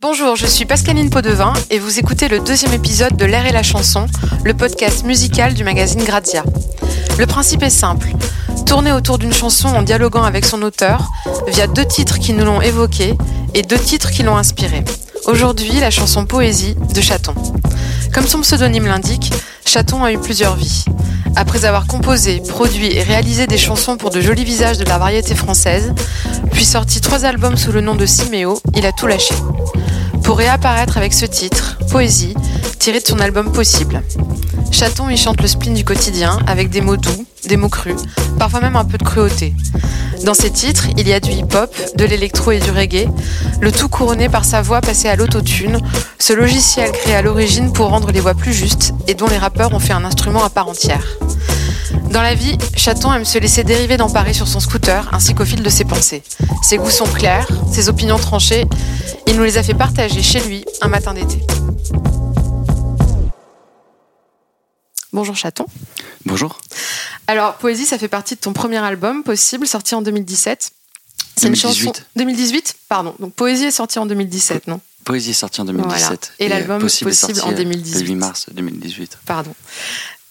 [0.00, 3.62] Bonjour, je suis Pascaline Podevin et vous écoutez le deuxième épisode de L'air et la
[3.62, 4.06] chanson,
[4.44, 6.44] le podcast musical du magazine Grazia.
[7.18, 8.08] Le principe est simple,
[8.66, 11.10] tourner autour d'une chanson en dialoguant avec son auteur
[11.48, 13.16] via deux titres qui nous l'ont évoqué
[13.54, 14.84] et deux titres qui l'ont inspiré.
[15.26, 17.34] Aujourd'hui, la chanson Poésie de Chaton.
[18.12, 19.32] Comme son pseudonyme l'indique,
[19.64, 20.84] Chaton a eu plusieurs vies.
[21.36, 25.34] Après avoir composé, produit et réalisé des chansons pour de jolis visages de la variété
[25.34, 25.92] française,
[26.52, 29.34] puis sorti trois albums sous le nom de Siméo, il a tout lâché.
[30.22, 32.34] Pour réapparaître avec ce titre, Poésie,
[32.78, 34.02] tiré de son album Possible.
[34.70, 38.00] Chaton y chante le spleen du quotidien avec des mots doux, des mots crus,
[38.38, 39.54] parfois même un peu de cruauté.
[40.24, 43.08] Dans ses titres, il y a du hip-hop, de l'électro et du reggae,
[43.60, 45.78] le tout couronné par sa voix passée à l'autotune,
[46.18, 49.74] ce logiciel créé à l'origine pour rendre les voix plus justes et dont les rappeurs
[49.74, 51.18] ont fait un instrument à part entière.
[52.10, 55.44] Dans la vie, Chaton aime se laisser dériver dans Paris sur son scooter ainsi qu'au
[55.44, 56.22] fil de ses pensées.
[56.62, 58.64] Ses goûts sont clairs, ses opinions tranchées,
[59.26, 61.42] il nous les a fait partager chez lui un matin d'été.
[65.12, 65.66] Bonjour Chaton.
[66.24, 66.58] Bonjour.
[67.26, 70.70] Alors, Poésie, ça fait partie de ton premier album, Possible, sorti en 2017.
[71.36, 71.92] C'est une chanson.
[72.16, 73.14] 2018, pardon.
[73.18, 74.80] Donc, Poésie est sorti en 2017, non?
[75.04, 76.34] Poésie est sorti en 2017.
[76.38, 78.00] Et, l'album Possible, en 2018.
[78.00, 79.18] Le 8 mars 2018.
[79.26, 79.54] Pardon.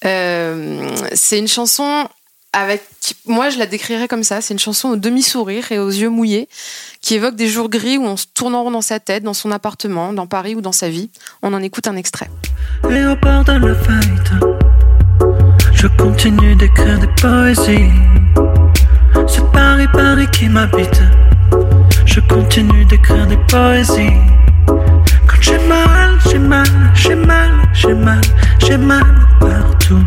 [0.06, 2.08] Euh, c'est une chanson
[2.52, 2.84] avec.
[3.26, 4.42] Moi, je la décrirais comme ça.
[4.42, 6.50] C'est une chanson au demi-sourire et aux yeux mouillés
[7.02, 9.34] qui évoque des jours gris où on se tourne en rond dans sa tête, dans
[9.34, 11.10] son appartement, dans Paris ou dans sa vie.
[11.42, 12.30] On en écoute un extrait.
[12.90, 14.73] Léopard dans la fête.
[15.84, 17.92] Je continue d'écrire des poésies.
[19.28, 21.04] C'est Paris, Paris qui m'habite.
[22.06, 24.16] Je continue d'écrire des poésies.
[24.66, 28.22] Quand j'ai mal, j'ai mal, j'ai mal, j'ai mal,
[28.60, 29.04] j'ai mal
[29.42, 30.00] partout.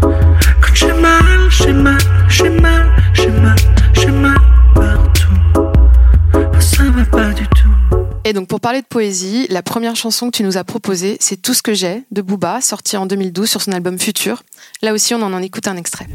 [0.00, 1.98] Quand j'ai mal, j'ai mal,
[2.28, 3.56] j'ai mal, j'ai mal,
[3.92, 4.38] j'ai mal
[4.72, 5.80] partout.
[6.60, 7.35] Ça va pas.
[8.26, 11.40] Et donc pour parler de poésie, la première chanson que tu nous as proposée, c'est
[11.40, 14.42] Tout ce que j'ai de Booba, sorti en 2012 sur son album Futur.
[14.82, 16.08] Là aussi, on en écoute un extrait.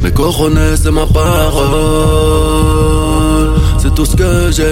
[0.00, 1.50] Mes coronets, c'est ma parole,
[3.82, 4.62] c'est tout ce que j'ai.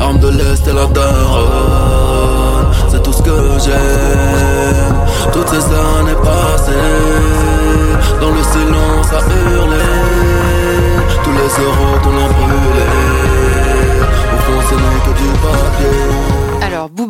[0.00, 3.72] Arme de l'Est et la daronne, c'est tout ce que j'ai.
[5.34, 6.72] Toutes ces années passées,
[8.22, 9.20] dans le silence à
[9.52, 9.84] hurler,
[11.24, 13.19] tous les euros qu'on a brûlés.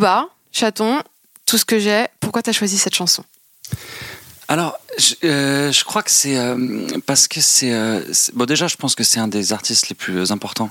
[0.01, 1.03] Booba, Chaton,
[1.45, 3.23] tout ce que j'ai, pourquoi tu as choisi cette chanson?
[4.49, 8.35] Alors, je, euh, crois que c'est euh, parce que euh, c'est.
[8.35, 10.71] bon, déjà, je pense que c'est un des artistes les plus importants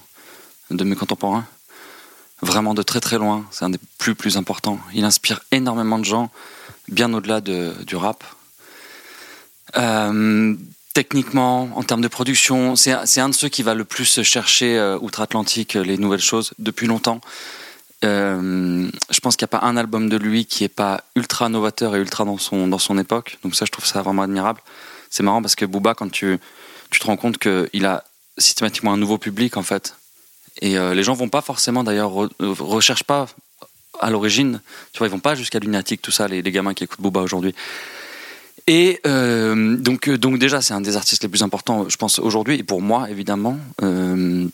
[0.72, 1.46] de mes contemporains.
[2.42, 3.46] Vraiment de très très loin.
[3.52, 4.80] C'est un des plus plus importants.
[4.96, 6.32] Il inspire énormément de gens,
[6.88, 8.24] bien au-delà de, du rap.
[10.96, 15.76] techniquement, en termes de production, c'est un de ceux qui va le plus chercher outre-Atlantique
[15.76, 17.22] les nouvelles choses depuis longtemps.
[18.06, 21.50] Euh, je pense qu'il n'y a pas un album de lui qui est pas ultra
[21.50, 23.38] novateur et ultra dans son, dans son époque.
[23.44, 24.62] Donc ça, je trouve ça vraiment admirable.
[25.10, 26.40] C'est marrant parce que Booba, quand tu,
[26.92, 28.04] tu te rends compte qu'il a
[28.38, 29.96] systématiquement un nouveau public, en fait.
[30.62, 33.28] Et euh, les gens vont pas forcément, d'ailleurs, recherchent pas
[34.00, 34.62] à l'origine.
[34.94, 37.54] Tu vois, ils vont pas jusqu'à Lunatic, tout ça, les, gamins qui écoutent Booba aujourd'hui.
[38.68, 42.60] Et euh, donc, donc déjà, c'est un des artistes les plus importants, je pense, aujourd'hui,
[42.60, 43.58] et pour moi, évidemment.
[43.82, 44.48] Euh,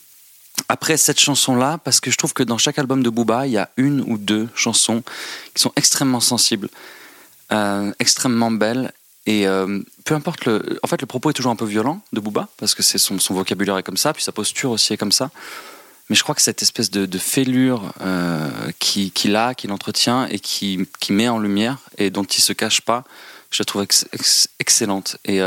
[0.69, 3.57] après cette chanson-là, parce que je trouve que dans chaque album de Booba, il y
[3.57, 5.03] a une ou deux chansons
[5.53, 6.69] qui sont extrêmement sensibles,
[7.51, 8.91] euh, extrêmement belles.
[9.27, 10.79] Et euh, peu importe le.
[10.83, 13.17] En fait, le propos est toujours un peu violent de Booba, parce que c'est son,
[13.29, 15.31] vocabulaire est comme ça, puis sa posture aussi est comme ça.
[16.09, 20.87] Mais je crois que cette espèce de, fêlure euh, qu'il a, qu'il entretient et qui,
[20.99, 23.03] qui, met en lumière et dont il se cache pas,
[23.49, 23.87] je la trouve
[24.59, 25.17] excellente.
[25.25, 25.41] Et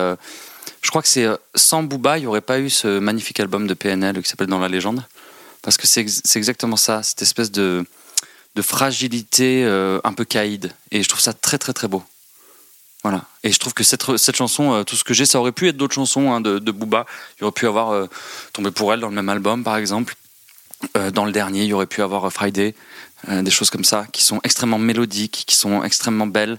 [0.83, 3.67] je crois que c'est euh, sans Booba, il n'y aurait pas eu ce magnifique album
[3.67, 5.05] de PNL qui s'appelle Dans la légende.
[5.62, 6.06] Parce que c'est
[6.37, 7.84] exactement ça, cette espèce de,
[8.55, 10.73] de fragilité euh, un peu caïde.
[10.93, 12.03] Et je trouve ça très très très beau.
[13.03, 13.25] Voilà.
[13.45, 15.69] Et je trouve que cette, cette chanson, euh, tout ce que j'ai, ça aurait pu
[15.69, 17.07] être d'autres chansons hein, de, de Booba.
[17.39, 18.09] Il aurait pu avoir
[18.53, 20.15] Tombé pour elle dans le même album, par exemple.
[21.13, 22.75] dans le dernier, il aurait pu avoir Friday.
[23.28, 26.59] Euh, des choses comme ça, qui sont extrêmement mélodiques, qui sont extrêmement belles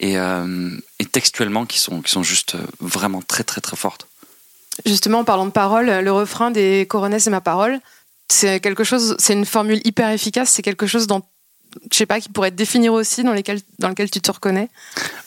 [0.00, 0.70] et, euh,
[1.12, 4.08] textuellement qui sont, qui sont juste euh, vraiment très très très fortes.
[4.84, 7.78] Justement, en parlant de parole, le refrain des Coronets c'est ma parole,
[8.28, 11.20] c'est quelque chose, c'est une formule hyper efficace, c'est quelque chose dans
[11.90, 14.68] je sais pas, qui pourrait te définir aussi, dans, lesquels, dans lequel tu te reconnais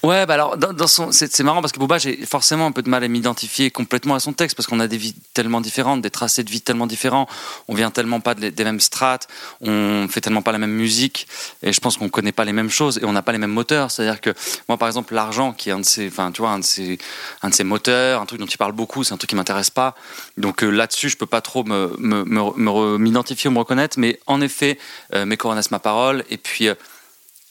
[0.03, 2.89] Ouais, bah alors, dans, son, c'est, marrant parce que Booba, j'ai forcément un peu de
[2.89, 6.09] mal à m'identifier complètement à son texte parce qu'on a des vies tellement différentes, des
[6.09, 7.27] tracés de vie tellement différents,
[7.67, 9.27] on vient tellement pas des mêmes strates,
[9.61, 11.27] on fait tellement pas la même musique
[11.63, 13.51] et je pense qu'on connaît pas les mêmes choses et on n'a pas les mêmes
[13.51, 13.91] moteurs.
[13.91, 14.33] C'est-à-dire que
[14.69, 16.97] moi, par exemple, l'argent, qui est un de ces, enfin, tu vois, un de ces,
[17.41, 19.69] un de ces moteurs, un truc dont il parle beaucoup, c'est un truc qui m'intéresse
[19.69, 19.95] pas.
[20.37, 24.77] Donc euh, là-dessus, je peux pas trop me, m'identifier ou me reconnaître, mais en effet,
[25.13, 26.75] euh, mes coronas ma parole et puis, euh,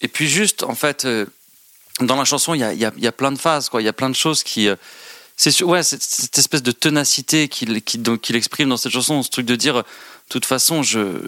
[0.00, 1.06] et puis juste, en fait
[2.00, 3.80] dans la chanson, il y a, plein de phases, quoi.
[3.80, 4.68] Il y a plein de choses qui.
[4.68, 4.76] Euh,
[5.36, 9.56] c'est ouais, cette, espèce de ténacité qu'il qu'il exprime dans cette chanson, ce truc de
[9.56, 9.84] dire, de
[10.28, 11.26] toute façon, je,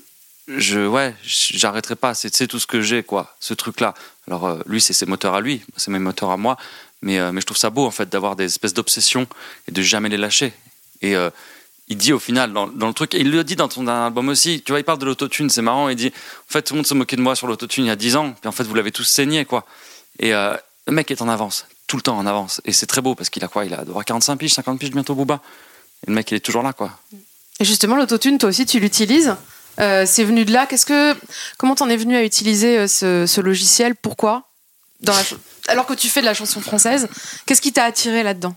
[0.48, 2.14] je, ouais, j'arrêterai pas.
[2.14, 3.36] C'est tout ce que j'ai, quoi.
[3.40, 3.94] Ce truc-là.
[4.26, 6.56] Alors euh, lui, c'est ses moteurs à lui, c'est mes moteurs à moi.
[7.02, 9.26] Mais, euh, mais je trouve ça beau, en fait, d'avoir des espèces d'obsessions
[9.68, 10.52] et de jamais les lâcher.
[11.02, 11.14] Et
[11.88, 14.72] il dit au final dans, le truc, il le dit dans son album aussi, tu
[14.72, 16.94] vois, il parle de l'autotune, c'est marrant, il dit, en fait, tout le monde se
[16.94, 18.92] moquait de moi sur l'autotune il y a 10 ans, puis en fait, vous l'avez
[18.92, 19.64] tous saigné, quoi.
[20.18, 20.56] Et euh,
[20.86, 22.60] le mec est en avance, tout le temps en avance.
[22.64, 25.14] Et c'est très beau parce qu'il a quoi Il a 45 piges, 50 piges bientôt
[25.14, 25.40] Booba.
[26.02, 26.90] Et le mec, il est toujours là, quoi.
[27.58, 29.34] Et justement, l'autotune, toi aussi, tu l'utilises.
[29.78, 30.66] Euh, c'est venu de là.
[30.66, 31.14] Qu'est-ce que,
[31.58, 33.94] comment t'en es venu à utiliser euh, ce, logiciel?
[33.94, 34.45] Pourquoi?
[35.68, 37.08] Alors que tu fais de la chanson française,
[37.44, 38.54] qu'est-ce qui t'a attiré là-dedans?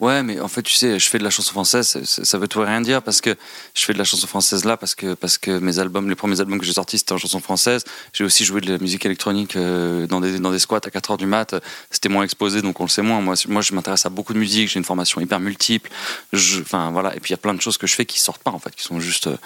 [0.00, 2.60] Ouais, mais en fait, tu sais, je fais de la chanson française, ça, veut tout
[2.60, 3.34] rien dire parce que
[3.74, 6.38] je fais de la chanson française là parce que parce que mes albums, les premiers
[6.40, 7.82] albums que j'ai sortis, c'était en chanson française.
[8.12, 11.10] J'ai aussi joué de la musique électronique euh, dans des dans des squats à 4
[11.12, 11.56] heures du mat.
[11.90, 13.20] C'était moins exposé, donc on le sait moins.
[13.20, 14.68] Moi, moi, je m'intéresse à beaucoup de musique.
[14.68, 15.90] J'ai une formation hyper multiple.
[16.60, 18.42] Enfin voilà, et puis il y a plein de choses que je fais qui sortent
[18.42, 19.26] pas en fait, qui sont juste.
[19.26, 19.36] Euh,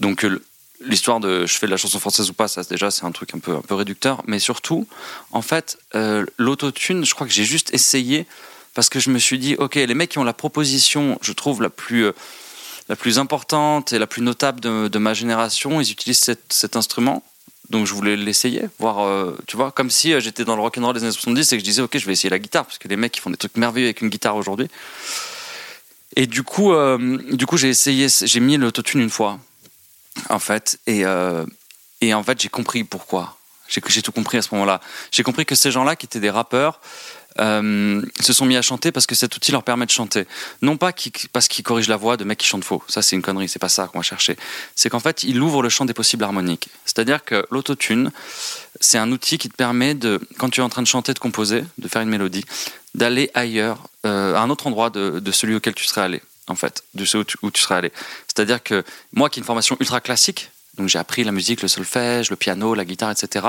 [0.00, 0.42] donc euh,
[0.80, 3.34] l'histoire de je fais de la chanson française ou pas, ça déjà c'est un truc
[3.34, 4.22] un peu un peu réducteur.
[4.26, 4.86] Mais surtout,
[5.32, 5.78] en fait,
[6.38, 8.26] l'autotune, je crois que j'ai juste essayé
[8.78, 11.62] parce que je me suis dit, ok, les mecs qui ont la proposition, je trouve,
[11.62, 12.12] la plus, euh,
[12.88, 17.24] la plus importante et la plus notable de, ma génération, ils utilisent cet instrument.
[17.70, 20.94] Donc je voulais l'essayer, voir, euh, tu vois, comme si euh, j'étais dans le rock'n'roll
[20.94, 22.86] des années 70 et que je disais, ok, je vais essayer la guitare, parce que
[22.86, 24.68] les mecs qui font des trucs merveilleux avec une guitare aujourd'hui.
[26.14, 26.72] Et du coup,
[27.32, 29.40] du coup j'ai essayé, j'ai mis l'autotune une fois,
[30.28, 31.04] en fait, et,
[32.00, 33.38] et en fait j'ai compris pourquoi.
[33.68, 34.80] J'ai tout compris à ce moment-là.
[35.10, 36.80] J'ai compris que ces gens-là, qui étaient des rappeurs,
[37.40, 40.26] euh, se sont mis à chanter parce que cet outil leur permet de chanter.
[40.62, 40.92] Non pas
[41.32, 42.82] parce qu'ils corrigent la voix de mecs qui chantent faux.
[42.88, 43.48] Ça, c'est une connerie.
[43.48, 44.36] C'est pas ça qu'on va chercher.
[44.74, 46.68] C'est qu'en fait, il ouvre le champ des possibles harmoniques.
[46.84, 48.10] C'est-à-dire que l'autotune,
[48.80, 51.18] c'est un outil qui te permet de, quand tu es en train de chanter, de
[51.18, 52.44] composer, de faire une mélodie,
[52.94, 56.84] d'aller ailleurs, euh, à un autre endroit de, celui auquel tu serais allé, en fait,
[56.94, 57.92] de ce où tu serais allé.
[58.26, 61.68] C'est-à-dire que moi, qui ai une formation ultra classique, donc j'ai appris la musique, le
[61.68, 63.46] solfège, le piano, la guitare, etc.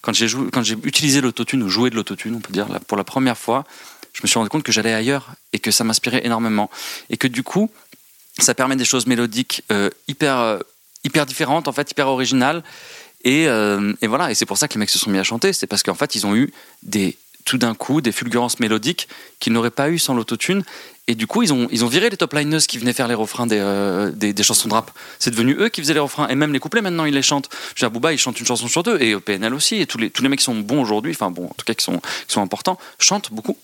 [0.00, 3.04] Quand j'ai, quand j'ai utilisé l'autotune ou joué de l'autotune, on peut dire, pour la
[3.04, 3.64] première fois,
[4.12, 6.70] je me suis rendu compte que j'allais ailleurs et que ça m'inspirait énormément.
[7.10, 7.70] Et que du coup,
[8.38, 10.58] ça permet des choses mélodiques euh, hyper, euh,
[11.04, 12.62] hyper différentes, en fait, hyper originales.
[13.24, 15.24] Et, euh, et, voilà, et c'est pour ça que les mecs se sont mis à
[15.24, 16.52] chanter, c'est parce qu'en fait, ils ont eu
[16.84, 17.16] des,
[17.48, 19.08] tout d'un coup des fulgurances mélodiques
[19.40, 20.64] qu'ils n'auraient pas eu sans l'autotune.
[21.06, 23.14] Et du coup, ils ont, ils ont viré les top liners qui venaient faire les
[23.14, 24.90] refrains des, euh, des, chansons de rap.
[25.18, 26.28] C'est devenu eux qui faisaient les refrains.
[26.28, 27.48] Et même les couplets, maintenant, ils les chantent.
[27.74, 29.00] Je veux dire, il chante une chanson sur deux.
[29.00, 29.76] Et PNL aussi.
[29.76, 31.72] Et tous les, tous les mecs qui sont bons aujourd'hui, enfin bon, en tout cas
[31.72, 33.56] qui sont, qui sont importants, chantent beaucoup.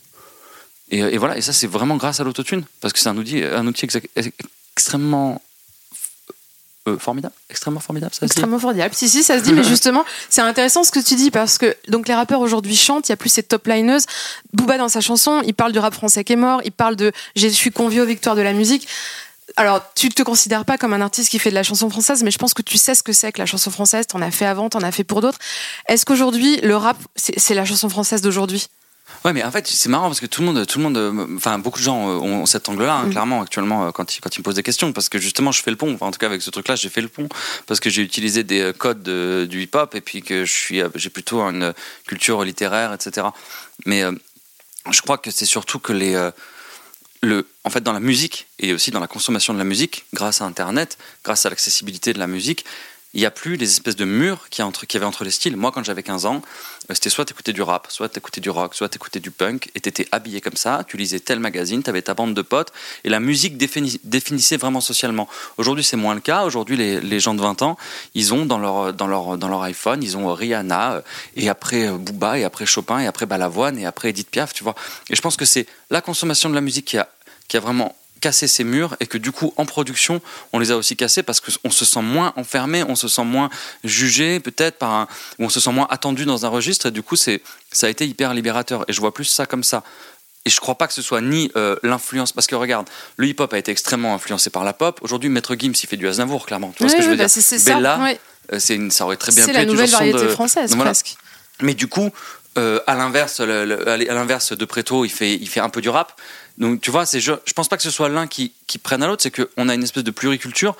[0.90, 1.37] Et, et voilà.
[1.37, 2.64] Et ça, c'est vraiment grâce à l'autotune.
[2.80, 3.87] Parce que c'est un outil, un outil
[4.75, 5.42] extrêmement
[6.86, 8.94] euh, formidable, extrêmement formidable, ça Extrêmement formidable.
[8.94, 11.75] Si, si, ça se dit, mais justement, c'est intéressant ce que tu dis parce que
[11.88, 14.04] donc les rappeurs aujourd'hui chantent, il y a plus ces top liners.
[14.52, 17.10] Booba dans sa chanson, il parle du rap français qui est mort, il parle de
[17.36, 18.86] je suis convié aux victoires de la musique.
[19.56, 22.31] Alors, tu te considères pas comme un artiste qui fait de la chanson française, mais
[22.31, 24.06] je pense que tu sais ce que c'est que la chanson française.
[24.06, 25.38] T'en as fait avant, t'en as fait pour d'autres.
[25.88, 28.69] Est-ce qu'aujourd'hui, le rap, c'est la chanson française d'aujourd'hui?
[29.24, 31.36] Ouais, mais en fait, c'est marrant parce que tout le monde, tout le monde, euh,
[31.36, 33.10] enfin, beaucoup de gens euh, ont cet angle-là, hein, mm.
[33.10, 35.62] clairement, actuellement, euh, quand ils, quand ils me posent des questions, parce que justement, je
[35.62, 35.92] fais le pont.
[35.94, 37.28] Enfin, en tout cas, avec ce truc-là, j'ai fait le pont
[37.66, 41.42] parce que j'ai utilisé des codes du hip-hop et puis que je suis, j'ai plutôt
[41.42, 41.75] une
[42.06, 43.26] culture littéraire, etc.
[43.87, 44.02] Mais
[44.90, 46.30] je crois que c'est surtout que les,
[47.23, 50.40] le, en fait, dans la musique et aussi dans la consommation de la musique, grâce
[50.40, 52.64] à Internet, grâce à l'accessibilité de la musique,
[53.14, 55.56] il n'y a plus les espèces de murs qu'il y, avait entre les styles.
[55.56, 56.42] Moi, quand j'avais 15 ans,
[56.90, 59.80] euh, c'était soit t'écoutais du rap, soit t'écoutais du rock, soit t'écoutais du punk, et
[59.80, 62.73] t'étais habillé comme ça, tu lisais tel magazine, t'avais ta bande de potes,
[63.04, 65.28] et la musique définissait vraiment socialement.
[65.59, 66.44] Aujourd'hui, c'est moins le cas.
[66.44, 67.76] Aujourd'hui, les, gens de 20 ans,
[68.14, 71.00] ils ont dans leur, iPhone, ils ont Rihanna, euh,
[71.37, 74.64] et après euh, Booba, et après Chopin, et après Balavoine, et après Edith Piaf, tu
[74.64, 74.75] vois.
[75.09, 76.97] Et je pense que c'est la consommation de la musique
[77.47, 77.94] qui a vraiment
[78.25, 80.21] casser ces murs et que du coup en production
[80.54, 83.50] on les a aussi cassés parce qu'on se sent moins enfermé, on se sent moins
[83.85, 87.02] jugé peut-être par un, ou on se sent moins attendu dans un registre et du
[87.02, 89.83] coup c'est ça a été hyper libérateur et je vois plus ça comme ça.
[90.47, 93.50] Et je crois pas que ce soit ni euh, l'influence, parce que regarde, le hip-hop
[93.54, 94.99] a été extrêmement influencé par la pop.
[95.00, 96.71] Aujourd'hui, Maître Gims, il fait du Aznavour, clairement.
[96.76, 97.43] Tu vois ce que je veux bah dire?
[97.43, 97.99] c'est Bella,
[98.52, 100.28] Euh, c'est une, ça aurait très bien C'est pu être une nouvelle chanson variété de-
[100.28, 100.90] française, Voilà.
[100.90, 101.16] presque.
[101.62, 102.11] Mais du coup,
[102.56, 106.20] euh, à l'inverse, à l'inverse de Preto, il fait, il fait un peu du rap.
[106.58, 109.02] Donc tu vois, c'est je, je pense pas que ce soit l'un qui, qui prenne
[109.02, 110.76] à l'autre, c'est qu'on a une espèce de pluriculture.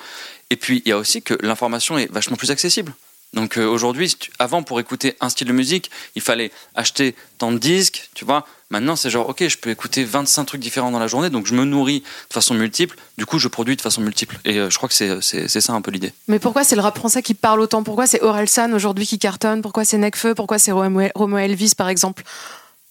[0.49, 2.93] Et puis il y a aussi que l'information est vachement plus accessible.
[3.35, 7.57] Donc euh, aujourd'hui, avant pour écouter un style de musique, il fallait acheter tant de
[7.57, 8.47] disques, tu vois.
[8.71, 11.53] Maintenant, c'est genre, ok, je peux écouter 25 trucs différents dans la journée, donc je
[11.53, 12.97] me nourris de façon multiple.
[13.17, 14.39] Du coup, je produis de façon multiple.
[14.45, 16.13] Et euh, je crois que c'est c'est- c'est ça un peu l'idée.
[16.27, 17.83] Mais pourquoi c'est le rap français qui parle autant?
[17.83, 19.61] Pourquoi c'est Orelsan aujourd'hui qui cartonne?
[19.61, 20.33] Pourquoi c'est Nekfeu?
[20.33, 22.23] Pourquoi c'est Romo Elvis par exemple?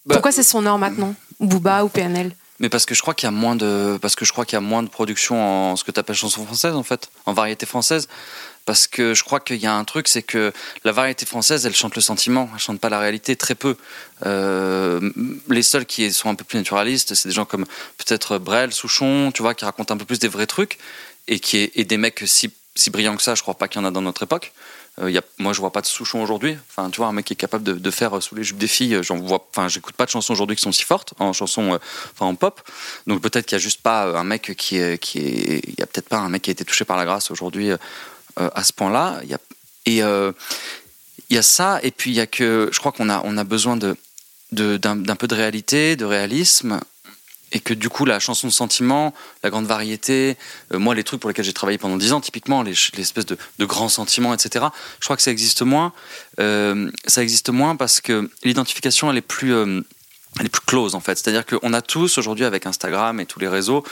[0.06, 1.14] Bah- Pourquoi c'est son or maintenant?
[1.40, 4.24] Booba ou PNL Mais parce que je crois qu'il y a moins de, parce que
[4.24, 6.74] je crois qu'il y a moins de production en ce que tu appelles chanson française
[6.74, 8.06] en fait, en variété française.
[8.66, 10.52] Parce que je crois qu'il y a un truc, c'est que
[10.84, 13.76] la variété française, elle chante le sentiment, elle chante pas la réalité, très peu.
[14.24, 15.10] Euh,
[15.48, 17.66] les seuls qui sont un peu plus naturalistes, c'est des gens comme
[17.98, 20.78] peut-être Brel, Souchon, tu vois, qui racontent un peu plus des vrais trucs
[21.28, 22.50] et qui est, des mecs si,
[22.90, 24.52] brillants que ça, je crois pas qu'il y en a dans notre époque.
[25.00, 26.56] Euh, moi, je vois pas de Souchon aujourd'hui.
[26.70, 28.68] Enfin, tu vois, un mec qui est capable de, faire euh, sous les jupes des
[28.68, 29.46] filles, j'en vois.
[29.50, 31.78] Enfin, j'écoute pas de chansons aujourd'hui qui sont si fortes en chanson, euh,
[32.20, 32.62] en pop.
[33.06, 36.08] Donc peut-être qu'il y a juste pas un mec qui est, il y a peut-être
[36.08, 37.72] pas un mec qui a été touché par la grâce aujourd'hui
[38.36, 39.20] à ce point-là.
[39.86, 40.32] Et euh,
[41.30, 43.76] il y a ça et puis il y a que, je crois qu'on a, besoin
[43.76, 46.80] d'un peu de réalité, de réalisme.
[47.52, 49.14] Et que du coup, la chanson de sentiment,
[49.44, 50.36] la grande variété,
[50.72, 53.02] euh, moi, les trucs pour lesquels j'ai travaillé pendant 10 ans, typiquement, les, ch- les
[53.02, 54.64] espèces de, de grands sentiments, etc.,
[54.98, 55.92] je crois que ça existe moins.
[56.40, 59.82] Euh, ça existe moins parce que l'identification, elle est plus, euh,
[60.40, 61.16] elle est plus close, en fait.
[61.16, 63.84] C'est-à-dire qu'on a tous, aujourd'hui, avec Instagram et tous les réseaux,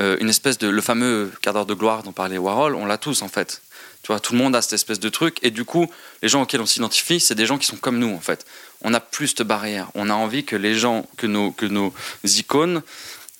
[0.00, 0.68] euh, une espèce de.
[0.68, 3.60] Le fameux quart d'heure de gloire dont parlait Warhol, on l'a tous, en fait.
[4.02, 5.38] Tu vois, tout le monde a cette espèce de truc.
[5.42, 5.88] Et du coup,
[6.22, 8.44] les gens auxquels on s'identifie, c'est des gens qui sont comme nous, en fait.
[8.82, 9.90] On a plus de barrières.
[9.94, 11.94] On a envie que les gens, que nos, que nos
[12.24, 12.82] icônes,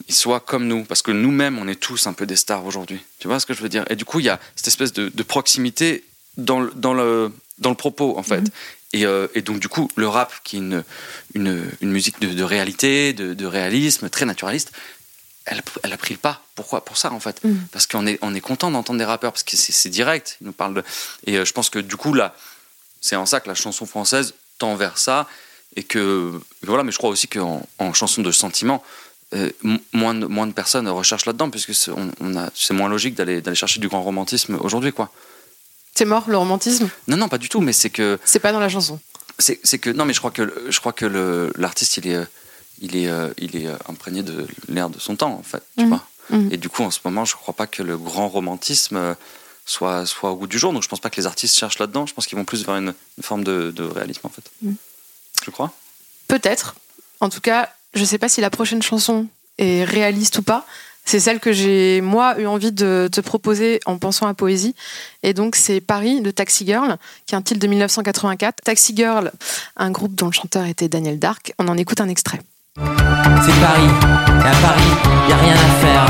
[0.08, 0.84] ils soient comme nous.
[0.84, 3.00] Parce que nous-mêmes, on est tous un peu des stars aujourd'hui.
[3.18, 3.84] Tu vois ce que je veux dire?
[3.90, 6.04] Et du coup, il y a cette espèce de, de proximité
[6.36, 8.44] dans le, dans, le, dans le propos, en fait.
[8.92, 10.84] Et, euh, et donc, du coup, le rap, qui est une,
[11.34, 14.70] une, une musique de, de réalité, de, de réalisme, très naturaliste,
[15.44, 16.42] elle, elle a pris le pas.
[16.54, 16.84] Pourquoi?
[16.84, 17.42] Pour ça, en fait.
[17.44, 17.54] Mm.
[17.72, 20.36] Parce qu'on est, on est content d'entendre des rappeurs, parce que c'est direct.
[20.40, 20.84] Ils nous parlent de...
[21.26, 22.34] Et euh, je pense que, du coup, là,
[23.00, 25.28] c'est en ça que la chanson française tend vers ça.
[25.76, 28.84] Et que, voilà, mais je crois aussi qu'en en chanson de sentiment,
[29.34, 29.50] euh,
[29.92, 33.80] moins, de, moins de personnes recherchent là-dedans, puisque c'est on, on moins logique d'aller chercher
[33.80, 35.10] du grand romantisme aujourd'hui, quoi.
[35.94, 36.88] C'est mort le romantisme?
[37.08, 38.98] Non, non, pas du tout, mais c'est que C'est pas dans la chanson.
[39.38, 42.24] c'est que non mais je crois que je crois que l'artiste il est euh,
[42.80, 45.84] il est euh, il est euh, imprégné de l'air de son temps en fait tu
[45.84, 45.88] Mhm.
[45.90, 46.48] vois Mhm.
[46.52, 49.14] et du coup en ce moment je crois pas que le grand romantisme euh,
[49.66, 52.06] soit soit au goût du jour donc je pense pas que les artistes cherchent là-dedans
[52.06, 54.44] je pense qu'ils vont plus vers une, une forme de, de réalisme en fait
[55.44, 55.72] je crois?
[56.28, 56.76] Peut-être.
[57.20, 59.26] En tout cas, je sais pas si la prochaine chanson
[59.58, 60.64] est réaliste ou pas.
[61.04, 64.76] C'est celle que j'ai, moi, eu envie de te proposer en pensant à poésie.
[65.24, 68.62] Et donc, c'est Paris de Taxi Girl, qui est un titre de 1984.
[68.62, 69.32] Taxi Girl,
[69.76, 71.52] un groupe dont le chanteur était Daniel Dark.
[71.58, 72.40] On en écoute un extrait.
[73.44, 73.90] C'est Paris,
[74.26, 74.92] et à Paris,
[75.28, 76.06] y a rien à faire.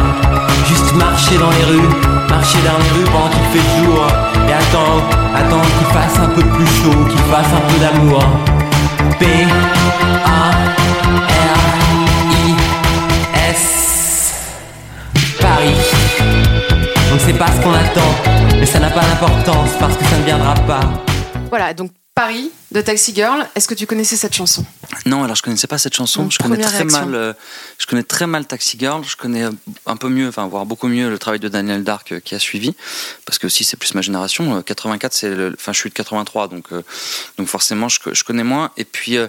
[0.67, 1.89] Juste marcher dans les rues,
[2.29, 4.07] marcher dans les rues pendant qu'il fait jour.
[4.47, 5.03] Et attendre,
[5.35, 8.23] attendre qu'il fasse un peu plus chaud, qu'il fasse un peu d'amour.
[9.19, 9.27] P
[10.27, 10.51] A
[11.27, 11.61] R
[12.31, 12.55] I
[13.51, 14.35] S
[15.41, 15.75] Paris.
[17.11, 18.15] On ne sait pas ce qu'on attend,
[18.61, 20.81] mais ça n'a pas d'importance parce que ça ne viendra pas.
[21.49, 23.47] Voilà, donc Paris de Taxi Girl.
[23.55, 24.65] Est-ce que tu connaissais cette chanson?
[25.07, 27.07] Non alors je connaissais pas cette chanson Donc, je connais très réaction.
[27.07, 27.33] mal euh,
[27.79, 29.51] je connais très mal Taxi Girl je connais euh,
[29.87, 32.39] un peu mieux enfin voire beaucoup mieux le travail de Daniel Dark euh, qui a
[32.39, 32.75] suivi
[33.25, 35.95] parce que aussi c'est plus ma génération Euh, 84 c'est le- enfin je suis de
[35.95, 36.83] 83 donc euh,
[37.39, 39.29] donc forcément je, je connais moins et puis euh,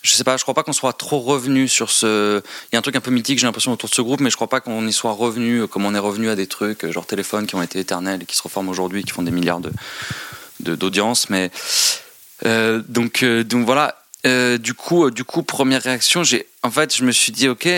[0.00, 2.42] je sais pas, je crois pas qu'on soit trop revenu sur ce.
[2.70, 4.28] Il y a un truc un peu mythique, j'ai l'impression, autour de ce groupe, mais
[4.28, 6.84] je crois pas qu'on y soit revenu euh, comme on est revenu à des trucs,
[6.84, 9.30] euh, genre téléphone, qui ont été éternels et qui se reforment aujourd'hui, qui font des
[9.30, 9.72] milliards de
[10.60, 11.30] d'audience.
[11.30, 11.48] Mais euh,
[12.42, 13.96] donc euh, donc voilà.
[14.26, 17.46] Euh, du coup, euh, du coup, première réaction, j'ai en fait, je me suis dit,
[17.46, 17.68] ok,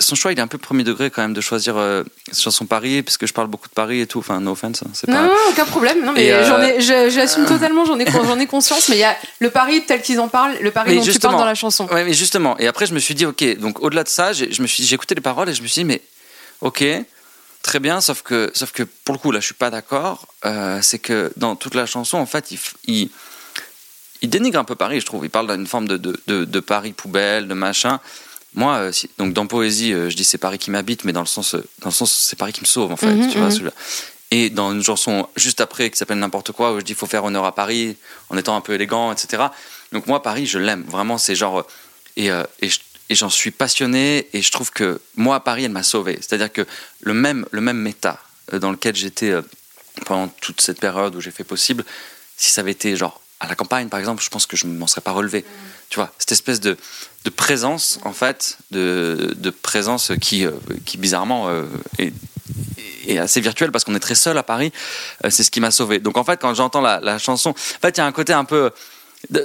[0.00, 2.02] son choix, il est un peu premier degré quand même de choisir euh,
[2.36, 4.18] chanson Paris, parce que je parle beaucoup de Paris et tout.
[4.18, 5.22] Enfin, no offense, hein, c'est Non, pas.
[5.22, 6.04] non, aucun problème.
[6.04, 6.80] Non, mais euh,
[7.10, 8.88] j'assume totalement, j'en ai, j'en ai conscience.
[8.88, 11.18] Mais il y a le Paris tel qu'ils en parlent, le Paris Mais dont tu
[11.20, 11.86] parles dans la chanson.
[11.86, 12.58] Ouais, mais justement.
[12.58, 14.82] Et après, je me suis dit, ok, donc au-delà de ça, j'ai- je me suis,
[14.82, 16.02] j'ai écouté les paroles et je me suis dit, mais
[16.60, 16.82] ok,
[17.62, 20.26] très bien, sauf que, sauf que pour le coup, là, je suis pas d'accord.
[20.44, 22.58] Euh, c'est que dans toute la chanson, en fait, il,
[22.88, 23.10] il,
[24.24, 25.24] il dénigre un peu Paris, je trouve.
[25.24, 28.00] Il parle d'une forme de, de, de, de Paris poubelle, de machin.
[28.54, 31.20] Moi, euh, si- donc dans poésie, euh, je dis c'est Paris qui m'habite, mais dans
[31.20, 33.06] le sens, euh, dans le sens, c'est Paris qui me sauve, en fait.
[33.14, 33.52] Mhm, tu vois, mhm.
[33.52, 33.72] celui-là.
[34.30, 37.06] Et dans une chanson juste après qui s'appelle N'importe quoi, où je dis il faut
[37.06, 37.96] faire honneur à Paris
[38.30, 39.44] en étant un peu élégant, etc.
[39.92, 40.84] Donc moi, Paris, je l'aime.
[40.88, 41.66] Vraiment, c'est genre.
[42.16, 45.72] Et, euh, et je- et j'en suis passionné et je trouve que moi, Paris, elle
[45.72, 46.16] m'a sauvé.
[46.20, 46.66] C'est-à-dire que
[47.02, 48.18] le même, le même méta
[48.52, 49.34] dans lequel j'étais
[50.06, 51.84] pendant toute cette période où j'ai fait possible,
[52.36, 54.86] si ça avait été genre à la campagne, par exemple, je pense que je m'en
[54.86, 55.44] serais pas relevé.
[55.90, 56.76] Tu vois, cette espèce de,
[57.24, 60.52] de présence, en fait, de, de présence qui, euh,
[60.86, 61.64] qui bizarrement, euh,
[61.98, 62.12] est,
[63.06, 64.72] est assez virtuelle parce qu'on est très seul à Paris.
[65.24, 65.98] Euh, c'est ce qui m'a sauvé.
[65.98, 68.32] Donc, en fait, quand j'entends la, la chanson, en fait, il y a un côté
[68.32, 68.70] un peu.
[69.30, 69.36] Il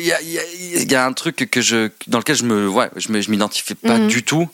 [0.00, 3.74] y, a, y y un truc que je, dans lequel je me, ouais, je m'identifie
[3.74, 4.08] pas Mhm.
[4.08, 4.48] du tout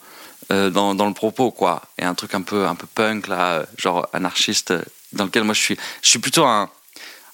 [0.51, 1.83] dans, dans le propos, quoi.
[1.99, 4.75] Et un truc un peu, un peu punk, là, genre anarchiste,
[5.13, 5.77] dans lequel moi je suis.
[6.03, 6.69] Je suis plutôt un.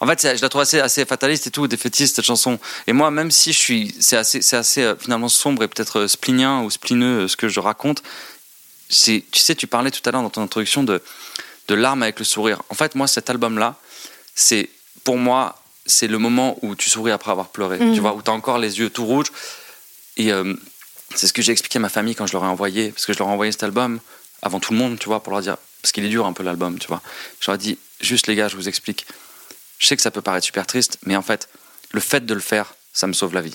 [0.01, 2.59] En fait, je la trouve assez, assez fataliste et tout, défaitiste cette chanson.
[2.87, 6.01] Et moi, même si je suis, c'est assez, c'est assez euh, finalement sombre et peut-être
[6.01, 8.03] euh, splinien ou splineux euh, ce que je raconte.
[8.89, 11.03] C'est, tu sais, tu parlais tout à l'heure dans ton introduction de,
[11.67, 12.63] de larmes avec le sourire.
[12.69, 13.75] En fait, moi, cet album-là,
[14.35, 14.71] c'est
[15.03, 17.79] pour moi, c'est le moment où tu souris après avoir pleuré.
[17.79, 17.95] Mhm.
[17.95, 19.33] Tu vois, où tu as encore les yeux tout rouges.
[20.17, 20.55] Et euh,
[21.15, 23.13] c'est ce que j'ai expliqué à ma famille quand je leur ai envoyé, parce que
[23.13, 24.01] je leur ai envoyé cet album
[24.43, 26.43] avant tout le monde, tu vois, pour leur dire, parce qu'il est dur un peu
[26.43, 27.03] l'album, tu vois.
[27.41, 29.07] Je leur ai dit, juste les gars, je vous explique.
[29.79, 31.49] Je sais que ça peut paraître super triste, mais en fait,
[31.93, 33.55] le fait de le faire, ça me sauve la vie.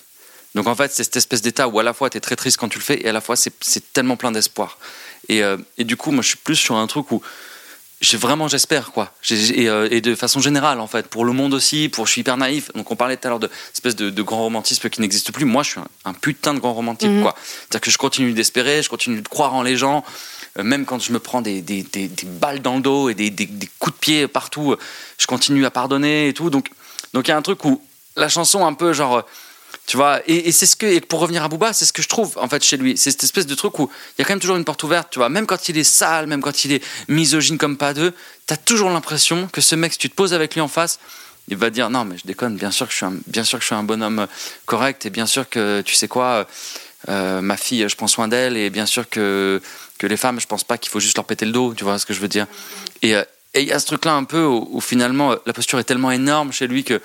[0.55, 2.57] Donc en fait, c'est cette espèce d'état où à la fois tu es très triste
[2.57, 4.77] quand tu le fais et à la fois c'est tellement plein d'espoir.
[5.29, 7.21] Et, euh, et du coup, moi je suis plus sur un truc où
[8.01, 9.13] j'ai vraiment j'espère quoi.
[9.31, 12.21] Et, euh, et de façon générale en fait, pour le monde aussi, pour je suis
[12.21, 12.69] hyper naïf.
[12.75, 15.45] Donc on parlait tout à l'heure de espèce de, de grand romantisme qui n'existe plus.
[15.45, 17.23] Moi je suis un, un putain de grand romantique Mhm.
[17.23, 17.33] quoi.
[17.37, 20.05] C'est-à-dire que je continue d'espérer, je continue de croire en les gens.
[20.59, 23.31] Euh, même quand je me prends des, des, des- balles dans le dos et des,
[23.79, 24.79] coups de pied partout, euh,
[25.17, 26.49] je continue à pardonner et tout.
[26.49, 26.69] Donc
[27.13, 27.81] donc il y a un truc où
[28.15, 29.21] la chanson un peu genre euh,
[29.85, 32.07] tu vois et, c'est ce que et pour revenir à Booba c'est ce que je
[32.07, 34.33] trouve en fait chez lui c'est cette espèce de truc où il y a quand
[34.33, 36.73] même toujours une porte ouverte tu vois même quand il est sale même quand il
[36.73, 38.13] est misogyne comme pas deux
[38.45, 40.99] t'as toujours l'impression que ce mec si tu te poses avec lui en face
[41.49, 43.57] il va dire non mais je déconne bien sûr que je suis un, bien sûr
[43.59, 44.27] que je suis un bonhomme
[44.65, 46.47] correct et bien sûr que tu sais quoi
[47.09, 49.61] euh, ma fille je prends soin d'elle et bien sûr que
[49.97, 51.99] que les femmes je pense pas qu'il faut juste leur péter le dos tu vois
[51.99, 52.47] ce que je veux dire
[53.01, 53.23] et euh,
[53.55, 55.79] et il y a ce truc là un peu où, où finalement euh, la posture
[55.79, 57.01] est tellement énorme chez lui que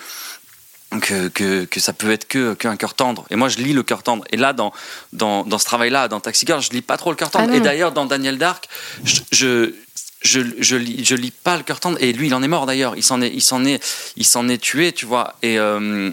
[1.00, 3.26] que, que, que ça peut être que qu'un cœur tendre.
[3.31, 4.25] Et moi, je lis le cœur tendre.
[4.31, 4.73] Et là, dans,
[5.12, 7.50] dans, dans ce travail-là, dans Taxi Girl, je lis pas trop le cœur tendre.
[7.52, 8.69] Ah et d'ailleurs, dans Daniel Dark,
[9.05, 9.75] je, je,
[10.23, 11.99] je, je lis, je lis pas le cœur tendre.
[12.00, 12.97] Et lui, il en est mort d'ailleurs.
[12.97, 13.85] Il s'en est, il s'en est,
[14.17, 15.35] il s'en est tué, tu vois.
[15.43, 16.11] Et, euh,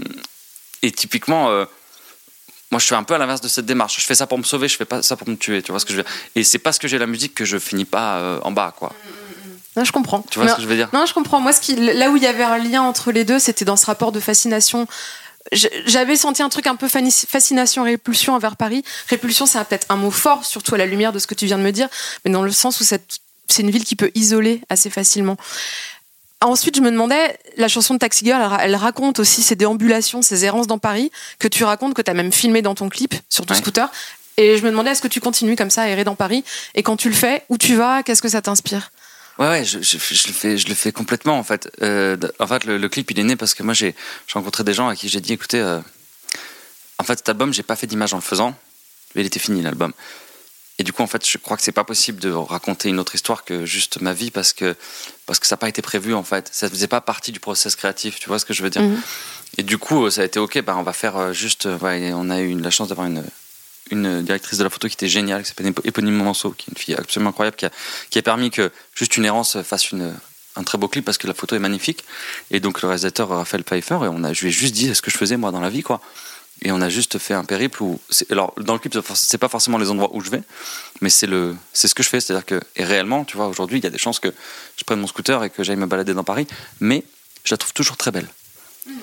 [0.82, 1.66] et typiquement, euh,
[2.72, 4.00] moi, je fais un peu à l'inverse de cette démarche.
[4.02, 5.62] Je fais ça pour me sauver, je fais pas ça pour me tuer.
[5.62, 7.46] Tu vois ce que je veux dire Et c'est parce que j'ai la musique que
[7.46, 8.92] je finis pas euh, en bas, quoi.
[9.78, 10.24] Non, je comprends.
[10.30, 10.90] Tu vois ce que je veux dire?
[10.94, 11.40] Non, je comprends.
[11.42, 13.76] Moi, ce qui, là où il y avait un lien entre les deux, c'était dans
[13.76, 14.88] ce rapport de fascination.
[15.52, 18.84] J'avais senti un truc un peu fani- fascination-répulsion envers Paris.
[19.10, 21.58] Répulsion, c'est peut-être un mot fort, surtout à la lumière de ce que tu viens
[21.58, 21.88] de me dire,
[22.24, 23.02] mais dans le sens où c'est
[23.60, 25.38] une ville qui peut isoler assez facilement.
[26.42, 29.56] Ensuite, je me demandais, la chanson de Taxi Girl, elle, ra- elle raconte aussi ces
[29.56, 32.90] déambulations, ces errances dans Paris, que tu racontes, que tu as même filmé dans ton
[32.90, 33.60] clip sur ton Ouais.
[33.60, 33.90] scooter.
[34.38, 36.44] Et je me demandais, est-ce que tu continues comme ça à errer dans Paris?
[36.76, 38.04] Et quand tu le fais, où tu vas?
[38.04, 38.92] Qu'est-ce que ça t'inspire?
[39.40, 41.70] Ouais, ouais, je, je, je le fais, je le fais complètement en fait.
[41.82, 43.94] Euh, en fait, le, le clip il est né parce que moi j'ai
[44.28, 45.80] j'ai rencontré des gens à qui j'ai dit, écoutez, euh,
[47.00, 48.56] en fait cet album j'ai pas fait d'image en le faisant,
[49.14, 49.92] mais il était fini l'album.
[50.78, 53.16] Et du coup en fait je crois que c'est pas possible de raconter une autre
[53.16, 54.76] histoire que juste ma vie parce que
[55.26, 56.50] parce que ça n'a pas été prévu en fait.
[56.52, 58.82] Ça faisait pas partie du process créatif, tu vois ce que je veux dire?
[58.82, 59.02] Mhm.
[59.58, 62.12] Et du coup ça a été ok, bah on va faire euh, juste, euh, ouais,
[62.14, 63.24] on a eu la chance d'avoir une
[63.92, 66.74] une directrice de la photo qui était géniale, qui s'appelle Épo- Éponyme Manso, qui est
[66.74, 67.72] une fille absolument incroyable, qui a,
[68.10, 70.12] qui a permis que juste une errance fasse une,
[70.56, 72.04] un très beau clip parce que la photo est magnifique.
[72.50, 75.04] Et donc le réalisateur Raphaël Pfeiffer, et on a, je lui ai juste dit ce
[75.04, 76.02] que je faisais moi dans la vie, quoi.
[76.66, 78.00] Et on a juste fait un périple où,
[78.32, 80.42] alors dans le clip, c'est pas forcément les endroits où je vais,
[81.00, 83.78] mais c'est le, c'est ce que je fais, c'est-à-dire que, et réellement, tu vois, aujourd'hui,
[83.78, 84.34] il y a des chances que
[84.76, 86.48] je prenne mon scooter et que j'aille me balader dans Paris,
[86.80, 87.04] mais
[87.44, 88.28] je la trouve toujours très belle,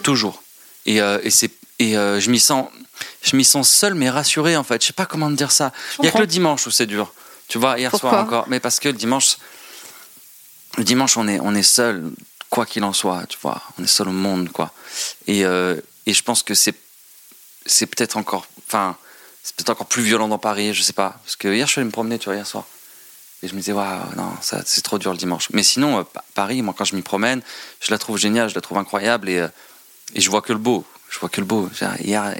[0.03, 0.43] toujours.
[0.87, 2.67] Et, euh, et c'est, et euh, je m'y sens,
[3.23, 4.83] je m'y sens seul mais rassuré en fait.
[4.83, 5.73] Je sais pas comment te dire ça.
[6.01, 7.15] Il y a que le dimanche où c'est dur.
[7.47, 8.49] Tu vois, hier Pourquoi soir encore.
[8.49, 9.37] Mais parce que le dimanche,
[10.79, 12.11] le dimanche, on est, on est seul,
[12.51, 13.63] quoi qu'il en soit, tu vois.
[13.79, 14.73] On est seul au monde, quoi.
[15.29, 16.75] Et, euh, et je pense que c'est,
[17.67, 18.97] c'est peut-être encore, enfin,
[19.43, 21.17] c'est peut-être encore plus violent dans Paris, je sais pas.
[21.25, 22.65] Parce que hier, je suis allé me promener, tu vois, hier soir.
[23.43, 25.49] Et je me disais, waouh, non, ça, c'est trop dur le dimanche.
[25.53, 27.43] Mais sinon, euh, Pa- Paris, moi, quand je m'y promène,
[27.81, 29.49] je la trouve géniale, je la trouve incroyable et, euh,
[30.15, 30.85] et je vois que le beau.
[31.11, 31.69] Je vois que le beau.
[32.01, 32.35] Hier,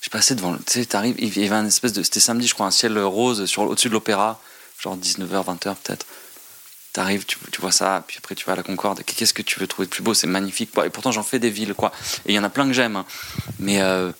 [0.00, 2.54] je passais devant, tu sais, t'arrives, il y avait un espèce de, c'était samedi, je
[2.54, 4.40] crois, un ciel rose sur, au-dessus de l'opéra,
[4.80, 6.06] genre 19h, 20h peut-être.
[6.92, 9.02] T'arrives, tu, tu vois ça, puis après tu vas à la Concorde.
[9.04, 10.12] Qu'est-ce que tu veux trouver de plus beau?
[10.12, 10.86] C'est magnifique, quoi.
[10.86, 11.92] Et pourtant, j'en fais des villes, quoi.
[12.26, 12.96] Et il y en a plein que j'aime.
[12.96, 13.06] hein.
[13.60, 14.10] Mais, euh,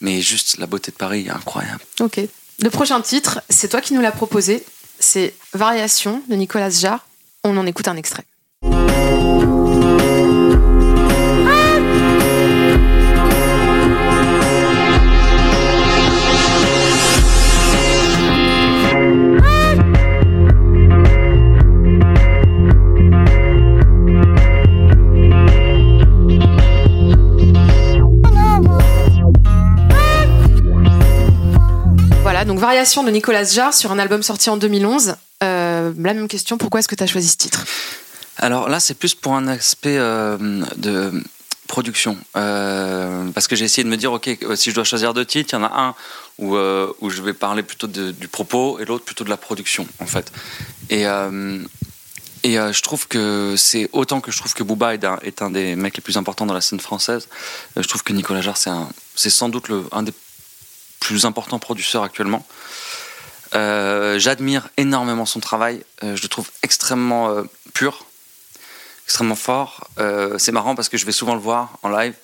[0.00, 1.80] mais juste la beauté de Paris incroyable.
[2.00, 2.20] Ok.
[2.60, 4.64] Le prochain titre, c'est toi qui nous l'as proposé.
[4.98, 7.06] C'est Variation de Nicolas Jarre.
[7.44, 8.24] On en écoute un extrait.
[32.58, 35.14] Variation de Nicolas Jarre sur un album sorti en 2011.
[35.44, 37.64] Euh, la même question, pourquoi est-ce que tu as choisi ce titre?
[38.36, 40.36] Alors là, c'est plus pour un aspect euh,
[40.76, 41.12] de
[41.68, 42.18] production.
[42.36, 45.54] Euh, parce que j'ai essayé de me dire, ok, si je dois choisir deux titres,
[45.54, 45.94] il y en a un
[46.38, 50.32] où, je vais parler plutôt du propos et l'autre plutôt de la production, en fait.
[50.90, 55.50] Et, je trouve que c'est autant que je trouve que Booba est un, est un
[55.50, 57.28] des mecs les plus importants dans la scène française,
[57.76, 58.58] je trouve que Nicolas Jarre,
[59.14, 60.12] c'est sans doute le, un des
[61.00, 62.46] plus importants producteurs actuellement.
[63.54, 65.82] Euh, J'admire énormément son travail.
[66.02, 68.04] Euh, je le trouve extrêmement euh, pur,
[69.06, 69.88] extrêmement fort.
[70.38, 72.14] C'est marrant parce que je vais souvent le voir en live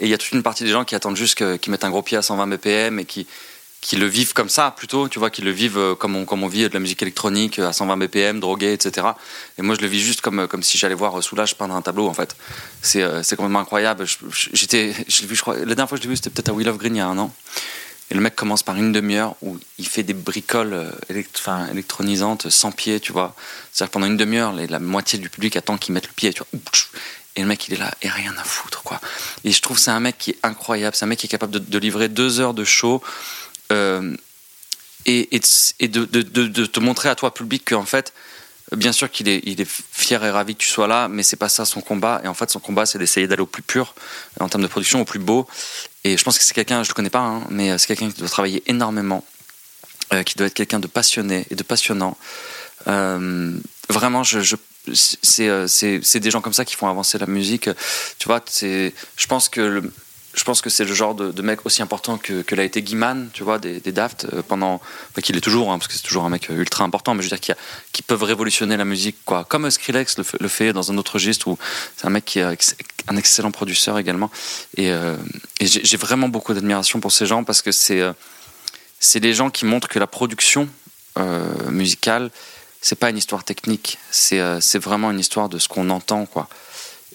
[0.00, 1.90] et il y a toute une partie des gens qui attendent juste qu'ils mettent un
[1.90, 3.26] gros pied à 120 BPM et qui,
[3.80, 6.48] qui le vivent comme ça plutôt, tu vois, qui le vivent comme on, comme on
[6.48, 9.08] vit de la musique électronique à 120 BPM, drogué, etc.
[9.58, 12.06] Et moi je le vis juste comme, comme si j'allais voir Soulage peindre un tableau
[12.08, 12.36] en fait.
[12.82, 13.00] C'est
[13.30, 14.06] complètement incroyable.
[14.06, 16.16] Je- je- J'étais, je l'ai vu, je crois, la dernière fois que je l'ai vu
[16.16, 17.32] c'était peut-être à Will of Green il y a un an.
[18.10, 20.90] Et le mec commence par une demi-heure où il fait des bricoles euh,
[21.70, 23.34] électronisantes sans pied, tu vois.
[23.72, 26.60] C'est-à-dire pendant une demi-heure, la moitié du public attend qu'il mette le pied, tu vois.
[27.36, 29.00] Et le mec, il est là et rien à foutre, quoi.
[29.44, 30.96] Et je trouve c'est un mec qui est incroyable.
[30.96, 33.02] C'est un mec qui est capable de, livrer deux heures de show
[33.72, 34.16] euh,
[35.06, 35.28] et,
[35.80, 38.12] de- de te montrer à toi, public, qu'en fait,
[38.76, 41.64] bien sûr qu'il est, fier et ravi que tu sois là, mais c'est pas ça
[41.64, 42.20] son combat.
[42.24, 43.94] Et en fait, son combat, c'est d'essayer d'aller au plus pur
[44.40, 45.46] en termes de production, au plus beau.
[46.04, 48.18] Et je pense que c'est quelqu'un, je le connais pas, hein, mais c'est quelqu'un qui
[48.18, 49.24] doit travailler énormément,
[50.12, 52.16] euh, qui doit être quelqu'un de passionné et de passionnant.
[52.86, 54.56] Euh, vraiment, je-
[54.94, 57.68] c'est, euh, c'est, c'est des gens comme ça qui font avancer la musique.
[58.18, 59.92] Tu vois, c'est, je pense que le-
[60.38, 63.42] je pense que c'est le genre de, mec aussi important que, l'a été Guiman, tu
[63.42, 64.74] vois, des, Daft, euh, pendant.
[65.10, 67.22] Enfin, qu'il est toujours, hein, parce que c'est toujours un mec euh, ultra important, mais
[67.22, 67.56] je veux dire, qui, a-
[67.92, 69.44] qui peuvent révolutionner la musique, quoi.
[69.44, 71.58] Comme Skrillex le, fait- dans un autre registre, où
[71.96, 72.76] c'est un mec qui est
[73.08, 74.30] un excellent producteur également.
[74.76, 75.16] Et, euh,
[75.60, 78.02] j'ai vraiment beaucoup d'admiration pour ces gens, parce que c'est
[79.00, 80.68] c'est des gens qui montrent que la production
[81.70, 82.30] musicale,
[82.80, 86.48] c'est pas une histoire technique, c'est vraiment une histoire de ce qu'on entend, quoi.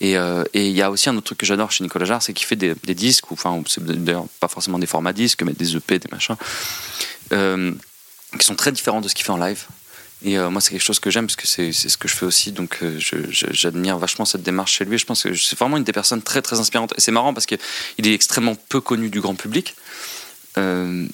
[0.04, 2.22] Et euh, et il y a aussi un autre truc que j'adore chez Nicolas Jarre,
[2.22, 5.42] c'est qu'il fait des, des disques, ou enfin, c'est d'ailleurs pas forcément des formats disques,
[5.44, 6.36] mais des EP, des machins,
[7.32, 7.72] euh,
[8.38, 9.64] qui sont très différents de ce qu'il fait en live.
[10.26, 12.26] Et euh, moi, c'est quelque chose que j'aime, parce que c'est ce que je fais
[12.26, 14.98] aussi, donc euh, j'admire vachement cette démarche chez lui.
[14.98, 16.94] Je pense que c'est vraiment une des personnes très très inspirantes.
[16.98, 17.58] Et c'est marrant parce qu'il
[18.00, 19.76] est extrêmement peu connu du grand public.
[20.58, 21.06] Euh,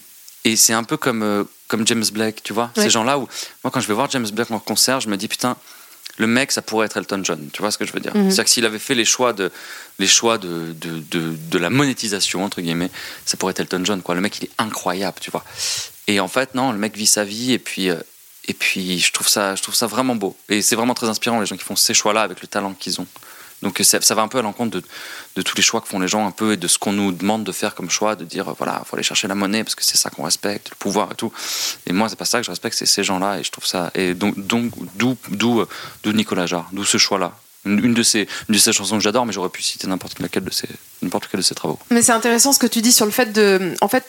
[0.45, 2.83] et c'est un peu comme, comme James Blake, tu vois, Ouais.
[2.83, 3.27] ces gens-là où,
[3.63, 5.57] moi, quand je vais voir James Blake en concert, je me dis, putain,
[6.19, 8.15] le mec, ça pourrait être Elton John, tu vois ce que je veux dire?
[8.15, 8.29] Mhm.
[8.29, 9.49] C'est-à-dire que s'il avait fait les choix de,
[9.99, 12.91] les choix de, de, de, de la monétisation, entre guillemets,
[13.25, 14.15] ça pourrait être Elton John, quoi.
[14.15, 15.45] Le mec, il est incroyable, tu vois.
[16.07, 17.95] Et en fait, non, le mec vit sa vie, et puis, euh,
[18.49, 20.35] et puis je, trouve ça, je trouve ça vraiment beau.
[20.49, 22.99] Et c'est vraiment très inspirant, les gens qui font ces choix-là avec le talent qu'ils
[22.99, 23.07] ont.
[23.61, 24.81] Donc ça, ça va un peu à l'encontre
[25.35, 27.11] de, tous les choix que font les gens un peu et de ce qu'on nous
[27.11, 29.75] demande de faire comme choix, de dire euh, voilà, faut aller chercher la monnaie parce
[29.75, 31.31] que c'est ça qu'on respecte, le pouvoir et tout.
[31.85, 33.91] Et moi, c'est pas ça que je respecte, c'est ces gens-là et je trouve ça.
[33.95, 35.67] Et donc, d'où, d'où, euh,
[36.03, 37.33] d'où Nicolas Jarre, d'où ce choix-là.
[37.65, 40.45] Une, de ces, une de ces chansons que j'adore, mais j'aurais pu citer n'importe laquelle
[40.45, 40.69] de ses,
[41.01, 41.77] n'importe quel de ses travaux.
[41.91, 43.75] Mais c'est intéressant ce que tu dis sur le fait de.
[43.81, 44.05] En fait,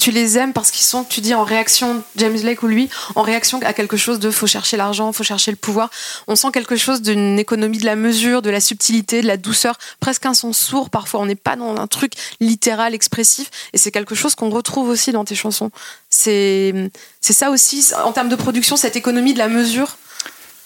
[0.00, 3.22] tu les aimes parce qu'ils sont, tu dis, en réaction, James Blake ou lui, en
[3.22, 5.90] réaction à quelque chose de faut chercher l'argent, faut chercher le pouvoir.
[6.26, 9.76] On sent quelque chose d'une économie de la mesure, de la subtilité, de la douceur,
[10.00, 10.88] presque un son sourd.
[10.88, 13.50] Parfois, on n'est pas dans un truc littéral, expressif.
[13.74, 15.70] Et c'est quelque chose qu'on retrouve aussi dans tes chansons.
[16.08, 19.98] C'est ça aussi, en termes de production, cette économie de la mesure?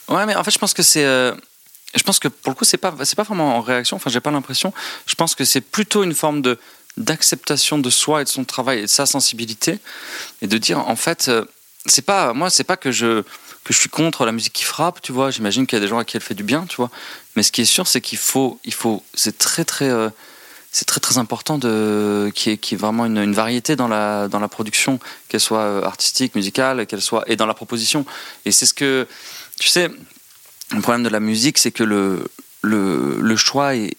[0.08, 1.04] Ouais, mais en fait, je pense que c'est.
[1.04, 1.34] euh,
[1.94, 3.96] je pense que pour le coup, c'est pas, pas vraiment en réaction.
[3.96, 4.72] Enfin, j'ai pas l'impression.
[5.06, 6.58] Je pense que c'est plutôt une forme de
[6.96, 9.78] d'acceptation de soi et de son travail et de sa sensibilité
[10.42, 11.44] et de dire en fait, euh,
[11.86, 13.22] c'est pas moi, c'est pas que je
[13.64, 15.30] que je suis contre la musique qui frappe, tu vois.
[15.30, 16.90] J'imagine qu'il y a des gens à qui elle fait du bien, tu vois.
[17.34, 20.10] Mais ce qui est sûr, c'est qu'il faut, il faut, c'est très très euh,
[20.70, 24.28] c'est très très important de ait, qu'il y ait vraiment une, une variété dans la
[24.28, 28.04] dans la production, qu'elle soit euh, artistique, musicale, qu'elle soit et dans la proposition.
[28.44, 29.06] Et c'est ce que
[29.58, 29.88] tu sais,
[30.70, 32.26] le problème de la musique, c'est que le,
[32.62, 33.96] le, le choix est,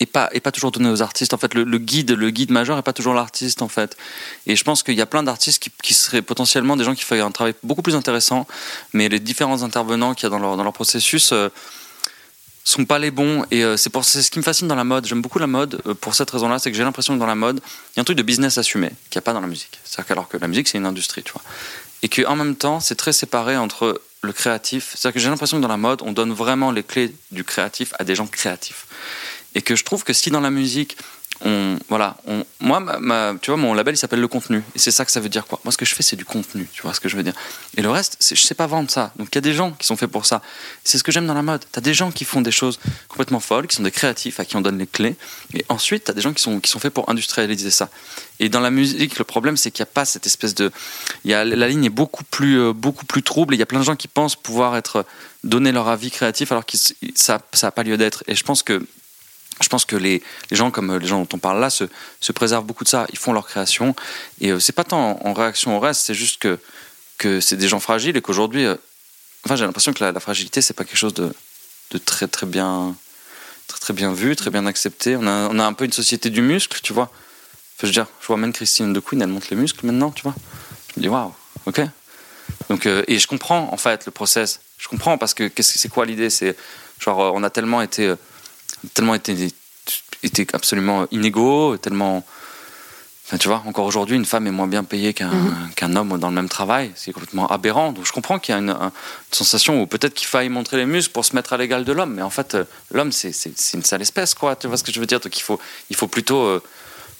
[0.00, 1.34] est, pas, est pas toujours donné aux artistes.
[1.34, 3.96] En fait, le, guide, le guide majeur est pas toujours l'artiste, en fait.
[4.46, 7.20] Et je pense qu'il y a plein d'artistes qui, seraient potentiellement des gens qui feraient
[7.20, 8.46] un travail beaucoup plus intéressant,
[8.92, 11.48] mais les différents intervenants qu'il y a dans leur, dans leur processus euh,
[12.64, 13.44] sont pas les bons.
[13.50, 15.06] Et euh, c'est pour c'est ce qui me fascine dans la mode.
[15.06, 17.34] J'aime beaucoup la mode euh, pour cette raison-là, c'est que j'ai l'impression que dans la
[17.34, 17.60] mode,
[17.92, 19.78] il y a un truc de business assumé qu'il n'y a pas dans la musique.
[19.84, 21.42] C'est-à-dire qu'alors que la musique, c'est une industrie, tu vois.
[22.02, 24.94] Et qu'en même temps, c'est très séparé entre le créatif.
[24.94, 27.92] C'est-à-dire que j'ai l'impression que dans la mode, on donne vraiment les clés du créatif
[27.98, 28.86] à des gens créatifs.
[29.54, 30.96] Et que je trouve que si dans la musique,
[31.42, 32.16] on, voilà,
[32.60, 35.30] moi, tu vois, mon label il s'appelle le contenu, et c'est ça que ça veut
[35.30, 35.58] dire quoi.
[35.64, 37.32] Moi, ce que je fais, c'est du contenu, tu vois ce que je veux dire.
[37.78, 39.12] Et le reste, je sais pas vendre ça.
[39.16, 40.42] Donc il y a des gens qui sont faits pour ça.
[40.84, 41.64] C'est ce que j'aime dans la mode.
[41.72, 44.56] T'as des gens qui font des choses complètement folles, qui sont des créatifs à qui
[44.56, 45.16] on donne les clés,
[45.54, 47.88] et ensuite t'as des gens qui sont qui sont faits pour industrialiser ça.
[48.38, 50.70] Et dans la musique, le problème, c'est qu'il n'y a pas cette espèce de,
[51.24, 53.54] il y a la ligne est beaucoup plus euh, beaucoup plus trouble.
[53.54, 55.06] Il y a plein de gens qui pensent pouvoir être
[55.42, 56.76] donner leur avis créatif alors que
[57.14, 58.24] ça ça a pas lieu d'être.
[58.26, 58.86] Et je pense que
[59.60, 61.84] je pense que les, gens comme les gens dont on parle là se,
[62.20, 63.06] se préservent beaucoup de ça.
[63.12, 63.94] Ils font leur création
[64.40, 66.38] et euh, c'est pas tant en, réaction au reste, c'est juste
[67.18, 68.76] que c'est des gens fragiles et qu'aujourd'hui, euh,
[69.44, 71.32] enfin j'ai l'impression que la, la fragilité c'est pas quelque chose de,
[71.98, 72.94] très très bien
[73.66, 75.16] très très bien vu, très bien accepté.
[75.16, 77.10] On a un peu une société du muscle, tu vois.
[77.80, 80.22] Je veux dire, je vois même Christine de Queen, elle monte les muscles maintenant, tu
[80.22, 80.34] vois.
[80.88, 81.32] Je me dis waouh,
[81.66, 81.80] ok.
[82.68, 84.60] Donc euh, et je comprends en fait le process.
[84.78, 86.30] Je comprends parce que c'est quoi l'idée?
[86.30, 86.56] C'est
[86.98, 88.14] genre on a tellement été
[88.94, 89.48] tellement été,
[90.22, 92.24] été absolument inégaux, tellement.
[93.26, 95.30] Enfin, tu vois, encore aujourd'hui, une femme est moins bien payée qu'un
[95.76, 96.90] qu'un homme dans le même travail.
[96.96, 97.92] C'est complètement aberrant.
[97.92, 98.90] Donc je comprends qu'il y a une, un- une
[99.30, 102.14] sensation où peut-être qu'il faille montrer les muscles pour se mettre à l'égal de l'homme.
[102.14, 103.32] Mais en fait, euh, l'homme, c'est
[103.74, 104.56] une sale espèce, quoi.
[104.56, 105.20] Tu vois ce que je veux dire?
[105.20, 106.60] Donc il faut, il faut plutôt, euh,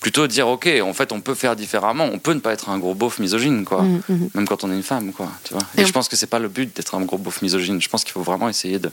[0.01, 2.09] plutôt dire, OK, en fait, on peut faire différemment.
[2.13, 3.83] On peut ne pas être un gros beauf misogyne, quoi.
[3.83, 4.31] Mhm, mhm.
[4.35, 5.29] Même quand on est une femme, quoi.
[5.45, 7.19] Tu vois Et Et on- je pense que c'est pas le but d'être un gros
[7.19, 7.81] beauf misogyne.
[7.81, 8.91] Je pense qu'il faut vraiment essayer de.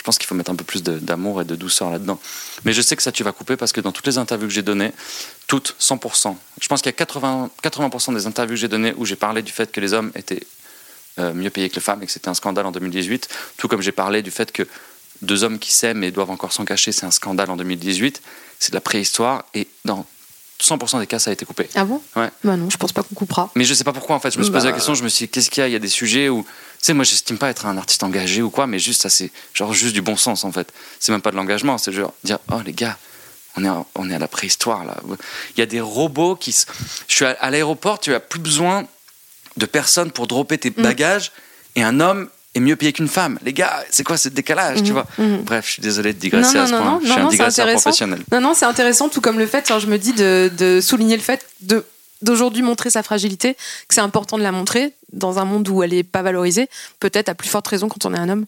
[0.00, 2.18] Je pense qu'il faut mettre un peu plus d'amour et de douceur là-dedans.
[2.64, 4.54] Mais je sais que ça, tu vas couper parce que dans toutes les interviews que
[4.54, 4.92] j'ai données,
[5.46, 9.04] toutes, 100%, je pense qu'il y a 80, 80% des interviews que j'ai données où
[9.04, 10.42] j'ai parlé du fait que les hommes étaient
[11.18, 13.82] euh, mieux payés que les femmes et que c'était un scandale en 2018, tout comme
[13.82, 14.66] j'ai parlé du fait que
[15.20, 18.22] deux hommes qui s'aiment et doivent encore s'en cacher, c'est un scandale en 2018,
[18.58, 20.06] c'est de la préhistoire et dans
[20.62, 21.68] 100% des cas, ça a été coupé.
[21.74, 22.00] Ah bon?
[22.16, 22.30] Ouais.
[22.42, 23.50] Bah non, je pense pas qu'on coupera.
[23.54, 24.30] Mais je sais pas pourquoi en fait.
[24.30, 24.70] Je me suis posé Bah.
[24.70, 24.94] la question.
[24.94, 25.68] Je me suis dit qu'est-ce qu'il y a?
[25.68, 26.44] Il y a des sujets où,
[26.86, 29.72] sais, moi j'estime pas être un artiste engagé ou quoi, mais juste ça c'est genre
[29.72, 30.72] juste du bon sens en fait.
[30.98, 32.96] C'est même pas de l'engagement, c'est genre dire oh les gars,
[33.56, 34.96] on est à, on est à la préhistoire là.
[35.56, 36.52] Il y a des robots qui.
[36.52, 36.66] se-
[37.08, 38.86] Je suis à, à l'aéroport, tu as plus besoin
[39.56, 40.82] de personnes pour dropper tes Mm.
[40.82, 41.32] bagages
[41.76, 43.38] et un homme est mieux payé qu'une femme.
[43.44, 45.06] Les gars, c'est quoi ce décalage, tu Mhm, vois?
[45.18, 45.42] Mhm.
[45.42, 46.90] Bref, je suis désolé de digresser Non, à ce non, point.
[46.92, 48.20] non, je suis non, un non, c'est digresseur professionnel.
[48.32, 51.22] Non, non, c'est intéressant, tout comme le fait, je me dis de, de souligner le
[51.22, 51.84] fait de
[52.22, 55.92] d'aujourd'hui montrer sa fragilité, que c'est important de la montrer dans un monde où elle
[55.94, 56.68] est pas valorisée,
[57.00, 58.46] peut-être à plus forte raison quand on est un homme.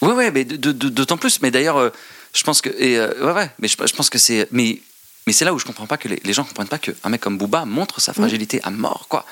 [0.00, 1.40] Ouais, ouais, mais d'autant plus.
[1.42, 1.90] Mais d'ailleurs, euh,
[2.32, 2.70] je pense que.
[2.78, 4.48] Et, euh, ouais, ouais, mais je, je pense que c'est.
[4.50, 4.80] Mais,
[5.26, 7.20] mais c'est là où je comprends pas que les, les gens comprennent pas qu'un mec
[7.20, 9.24] comme Booba montre sa fragilité à mort, quoi.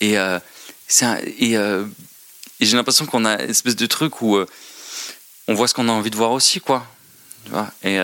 [0.00, 0.38] Et, euh,
[1.02, 1.84] un- et, euh,
[2.60, 4.38] et j'ai l'impression qu'on a une espèce de truc où
[5.48, 6.86] on voit ce qu'on a envie de voir aussi, quoi.
[7.44, 7.98] Tu vois et,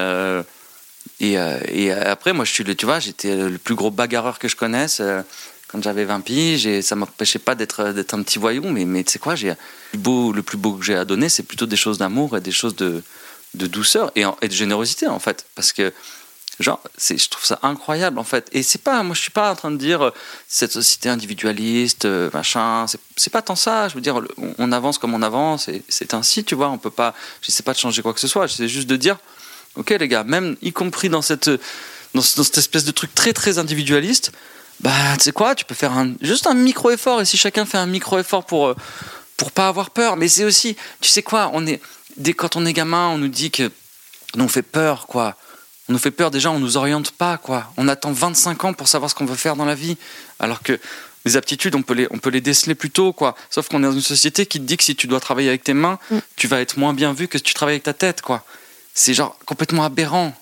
[1.32, 4.38] et, euh, et après, moi, je suis le, tu vois, j'étais le plus gros bagarreur
[4.38, 5.00] que je connaisse.
[5.00, 5.22] euh,
[5.74, 9.10] quand j'avais 20 piges, et ça m'empêchait pas d'être un petit voyou, mais, mais tu
[9.10, 9.54] sais quoi, j'ai
[9.92, 12.76] le plus beau, que j'ai à donner, c'est plutôt des choses d'amour et des choses
[12.76, 13.02] de,
[13.54, 15.92] de douceur et, de générosité en fait, parce que
[16.60, 18.48] genre, je trouve ça incroyable en fait.
[18.52, 20.10] Et c'est pas, moi je suis pas en train de dire euh,
[20.46, 23.88] cette société individualiste, euh, machin, c'est, pas tant ça.
[23.88, 24.20] Je veux dire,
[24.58, 26.68] on avance comme on avance et c'est ainsi, tu vois.
[26.68, 28.46] On peut pas, j'essaie pas de changer quoi que ce soit.
[28.46, 29.18] J'essaie juste de dire,
[29.76, 31.50] ok les gars, même y compris dans cette,
[32.14, 34.32] dans, ce- dans cette espèce de truc très très individualiste,
[34.80, 37.64] bah tu sais quoi, tu peux faire un, juste un micro effort et si chacun
[37.64, 38.74] fait un micro effort pour euh,
[39.36, 40.16] pour pas avoir peur.
[40.16, 41.80] Mais c'est aussi, tu sais quoi, on est
[42.16, 43.70] dès quand on est gamin, on nous dit que
[44.36, 45.36] nous on fait peur quoi.
[45.88, 47.72] On nous fait peur déjà, on nous oriente pas quoi.
[47.76, 49.96] On attend 25 ans pour savoir ce qu'on veut faire dans la vie,
[50.38, 50.78] alors que
[51.26, 53.34] les aptitudes, on peut les, on peut les déceler plus tôt quoi.
[53.50, 55.62] Sauf qu'on est dans une société qui te dit que si tu dois travailler avec
[55.64, 56.18] tes mains, Mm.
[56.36, 58.44] tu vas être moins bien vu que si tu travailles avec ta tête quoi.
[58.94, 60.34] C'est genre complètement aberrant.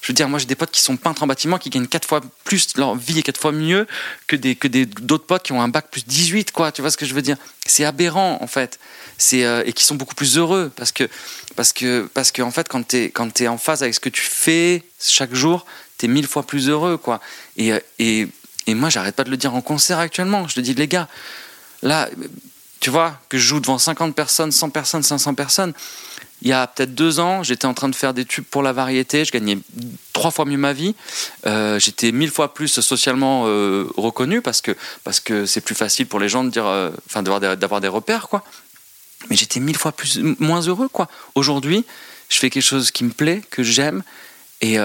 [0.00, 2.06] Je veux dire, moi j'ai des potes qui sont peintres en bâtiment qui gagnent quatre
[2.06, 3.86] fois plus, leur vie est quatre fois mieux
[4.26, 6.72] que des que d'autres potes qui ont un bac plus 18 quoi.
[6.72, 7.36] Tu vois ce que je veux dire?
[7.66, 8.78] C'est aberrant en fait.
[9.18, 11.08] C'est euh, et qui sont beaucoup plus heureux parce que
[11.56, 14.08] parce que parce que en fait quand t'es quand t'es en phase avec ce que
[14.08, 15.66] tu fais chaque jour,
[15.98, 17.20] t'es mille fois plus heureux quoi.
[17.56, 18.28] Et euh, et
[18.68, 20.46] et moi j'arrête pas de le dire en concert actuellement.
[20.46, 21.08] Je le dis les gars,
[21.82, 22.08] là
[22.80, 25.72] tu vois que je joue devant 50 personnes, 100 personnes, 500 personnes.
[26.42, 28.72] Il y a peut-être deux ans, j'étais en train de faire des tubes pour la
[28.72, 29.24] variété.
[29.24, 29.58] Je gagnais
[30.12, 30.94] trois fois mieux ma vie.
[31.46, 36.06] Euh, j'étais mille fois plus socialement euh, reconnu parce que parce que c'est plus facile
[36.06, 38.44] pour les gens de dire, euh, enfin d'avoir des, repères quoi.
[39.30, 41.08] Mais j'étais mille fois plus moins heureux quoi.
[41.34, 41.84] Aujourd'hui,
[42.28, 44.04] je fais quelque chose qui me plaît, que j'aime,
[44.60, 44.76] et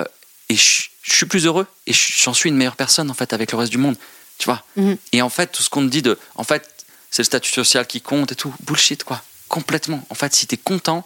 [0.50, 3.52] et je je suis plus heureux et j'en suis une meilleure personne en fait avec
[3.52, 3.96] le reste du monde.
[4.40, 4.64] Tu vois.
[4.78, 4.98] Mhm.
[5.12, 7.86] Et en fait, tout ce qu'on te dit de, en fait, c'est le statut social
[7.86, 9.22] qui compte et tout, bullshit quoi.
[9.50, 10.04] Complètement.
[10.10, 11.06] En fait, si t'es content,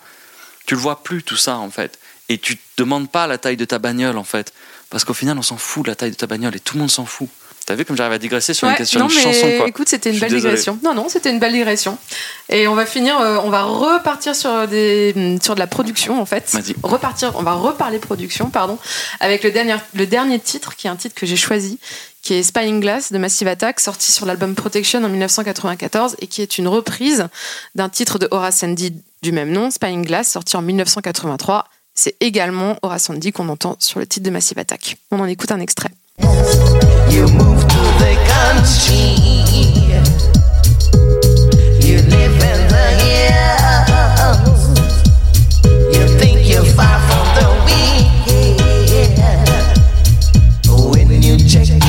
[0.67, 1.97] tu le vois plus tout ça en fait.
[2.29, 4.53] Et tu te demandes pas la taille de ta bagnole en fait.
[4.89, 6.81] Parce qu'au final, on s'en fout de la taille de ta bagnole et tout le
[6.81, 7.29] monde s'en fout.
[7.67, 9.67] T'as vu comme j'arrive à digresser sur une Ouais, question non, de mais chanson quoi.
[9.67, 10.51] écoute, c'était une belle désolé.
[10.53, 10.79] digression.
[10.85, 11.97] Non, non, c'était une belle digression.
[12.47, 16.25] Et on va finir, euh, on va repartir sur, des, sur de la production en
[16.25, 16.49] fait.
[16.53, 16.75] Vas-y.
[16.81, 18.79] Repartir, on va reparler production, pardon,
[19.19, 21.77] avec le dernier, le dernier titre, qui est un titre que j'ai choisi,
[22.21, 26.41] qui est Spying Glass de Massive Attack, sorti sur l'album Protection en 1994 et qui
[26.41, 27.27] est une reprise
[27.75, 31.67] d'un titre de Horace Andy du même nom, Spying Glass, sorti en 1983.
[31.93, 34.95] C'est également Horace Andy qu'on entend sur le titre de Massive Attack.
[35.11, 35.89] On en écoute un extrait.
[37.17, 39.17] You move to the country.
[41.81, 44.61] You live in the hills.
[45.95, 47.47] You think you're far from the.
[51.09, 51.83] When you check it,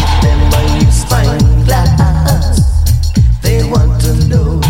[1.66, 2.60] glass.
[3.42, 4.60] They want to know.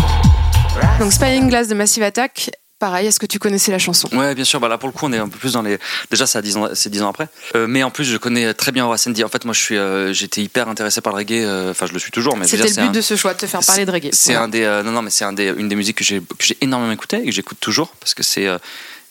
[0.99, 4.09] Donc Spying Glass de Massive Attack, pareil, est-ce que tu connaissais la chanson?
[4.13, 4.59] Ouais, bien sûr.
[4.59, 5.77] Bah là, pour le coup, on est un peu plus dans les.
[6.09, 7.27] Déjà, c'est 10 ans, c'est 10 ans après.
[7.55, 9.23] Euh, mais en plus, je connais très bien Horace Andy.
[9.23, 11.43] En fait, moi, je suis, euh, j'étais hyper intéressé par le reggae.
[11.45, 12.35] euh, Enfin, je le suis toujours.
[12.37, 14.09] Mais C'était le but un- de ce choix, de te faire parler de reggae.
[14.13, 14.63] C'est un des.
[14.63, 16.91] euh, non, non, mais c'est un des, une des musiques que j'ai, que j'ai énormément
[16.93, 18.47] écouté et que j'écoute toujours parce que c'est.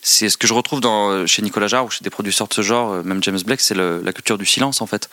[0.01, 2.61] c'est ce que je retrouve dans, chez Nicolas Jarre ou chez des producteurs de ce
[2.61, 5.09] genre, même James Blake, c'est la culture du silence en fait.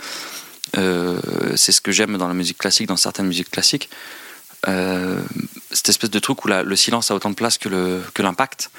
[0.75, 3.89] C'est ce que j'aime dans la musique classique, dans certaines musiques classiques.
[4.69, 5.23] Euh,
[5.71, 7.69] cette espèce de truc où le silence a autant de place que,
[8.19, 8.71] l'impact.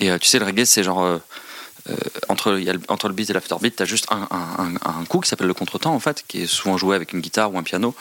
[0.00, 1.02] Et euh, tu sais, le reggae, c'est genre.
[1.04, 1.18] euh,
[2.28, 5.28] entre, le, entre le beat et l'afterbeat, tu as juste un, un, un- coup qui
[5.28, 7.94] s'appelle le contretemps, en fait, qui est souvent joué avec une guitare ou un piano.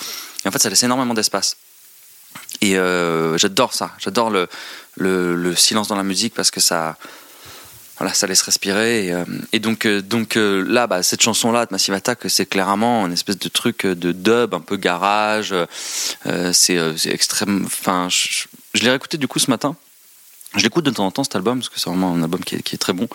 [0.43, 1.57] Et en fait, ça laisse énormément d'espace.
[2.61, 2.73] Et
[3.37, 3.91] j'adore ça.
[3.99, 4.31] J'adore
[4.95, 6.97] le silence dans la musique parce que ça.
[7.97, 9.07] Voilà, ça laisse respirer.
[9.07, 9.23] Et, euh,
[9.59, 13.39] donc, euh, donc euh, là, bah, cette chanson-là de Massive Attack, c'est clairement une espèce
[13.39, 15.53] de truc de dub, un peu garage.
[16.51, 17.63] C'est extrême.
[17.65, 19.75] Enfin, je, l'ai réécouté du coup ce matin.
[20.55, 22.55] Je l'écoute de temps en temps cet album parce que c'est vraiment un album qui
[22.55, 23.07] est, très bon.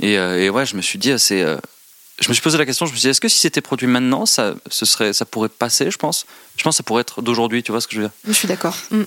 [0.00, 0.18] Et,
[0.50, 3.10] ouais, je me suis dit, je me suis posé la question, je me suis dit,
[3.10, 6.26] est-ce que si c'était produit maintenant, ça, ce serait, ça pourrait passer, je pense?
[6.56, 8.14] Je pense que ça pourrait être d'aujourd'hui, tu vois ce que je veux dire?
[8.26, 8.76] Je suis d'accord.
[8.90, 9.02] Mm.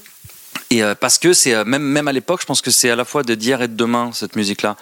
[0.73, 2.95] Et euh, parce que c'est euh, même même à l'époque, je pense que c'est à
[2.95, 4.75] la fois de d'hier et de demain cette musique-là.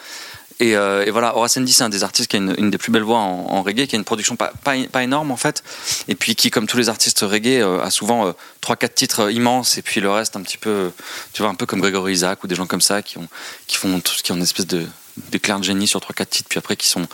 [0.62, 3.02] Et, euh, voilà, Horace Andy, c'est un des artistes qui a une, des plus belles
[3.02, 5.64] voix en, reggae, qui a une production pas, pas, pas énorme en fait,
[6.08, 9.82] et puis qui, comme tous les artistes reggae, a souvent trois quatre titres immenses, et
[9.82, 10.92] puis le reste un petit peu,
[11.34, 13.28] tu vois, un peu comme Gregory Isaac ou des gens comme ça qui ont
[13.66, 14.86] qui font tout qui ont une espèce de
[15.32, 17.08] d'éclair de génie sur trois quatre titres, puis après qui sont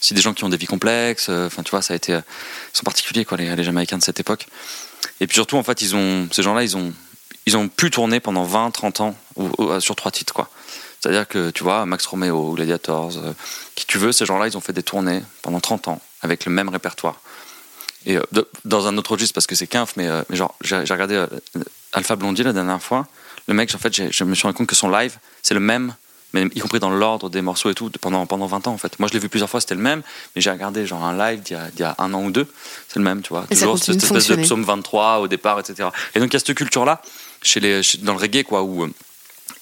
[0.00, 1.28] aussi des gens qui ont des vies complexes.
[1.28, 2.22] Enfin, tu vois, ça a été, ils
[2.76, 4.46] sont particuliers quoi, les, les Jamaïcains de cette époque.
[5.20, 6.92] Et puis surtout, en fait, ils ont ces gens-là, ils ont
[7.46, 9.50] ils ont pu tourner pendant 20, 30 ans ou-
[9.80, 10.48] sur trois titres, quoi.
[11.00, 13.32] C'est-à-dire que, tu vois, Max Romeo, Gladiators, euh,
[13.74, 16.52] qui tu veux, ces gens-là, ils ont fait des tournées pendant 30 ans avec le
[16.52, 17.20] même répertoire.
[18.06, 18.22] Et euh,
[18.64, 21.26] dans un autre registre, parce que c'est Kinf, mais, euh, genre, j'ai regardé euh,
[21.92, 23.06] Alpha Blondie la dernière fois.
[23.48, 25.94] Le mec, en fait, je me suis rendu compte que son live, c'est le même,
[26.32, 28.98] mais y compris dans l'ordre des morceaux et tout, pendant, pendant 20 ans, en fait.
[28.98, 30.02] Moi, je l'ai vu plusieurs fois, c'était le même,
[30.34, 32.46] mais j'ai regardé genre un live d'il y, y a un an ou deux,
[32.88, 33.44] c'est le même, tu vois.
[33.50, 35.88] Et Toujours cette espèce de psaume 23 au départ, etc.
[36.14, 37.00] Et donc, il y a cette culture-là,
[37.42, 38.84] chez les, chez- dans le reggae, quoi, où.
[38.84, 38.88] euh,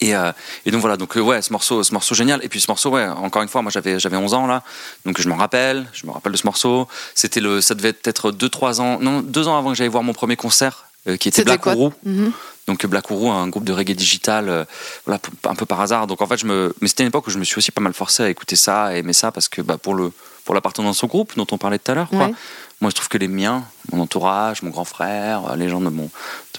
[0.02, 0.32] et, euh,
[0.64, 2.40] et donc voilà, donc euh, ouais, ce morceau, ce morceau génial.
[2.42, 4.62] Et puis ce morceau, ouais, encore une fois, moi j'avais j'avais 11 ans là,
[5.04, 6.88] donc je m'en rappelle, je me rappelle de ce morceau.
[7.14, 10.14] C'était le, ça devait être 2-3 ans, non, 2 ans avant que j'aille voir mon
[10.14, 10.86] premier concert,
[11.18, 11.92] qui était Black Ourou.
[12.04, 12.32] Mhm.
[12.70, 14.64] Donc Black Ourou, un groupe de reggae digital, euh,
[15.04, 16.06] voilà, un peu par hasard.
[16.06, 17.80] Donc en fait, je me, mais c'était une époque où je me suis aussi pas
[17.80, 20.12] mal forcé à écouter ça, à aimer ça, parce que bah, pour le,
[20.44, 22.12] pour l'appartenance au groupe dont on parlait tout à l'heure.
[22.12, 22.32] Ouais.
[22.80, 26.08] Moi, je trouve que les miens, mon entourage, mon grand frère, les gens de mon,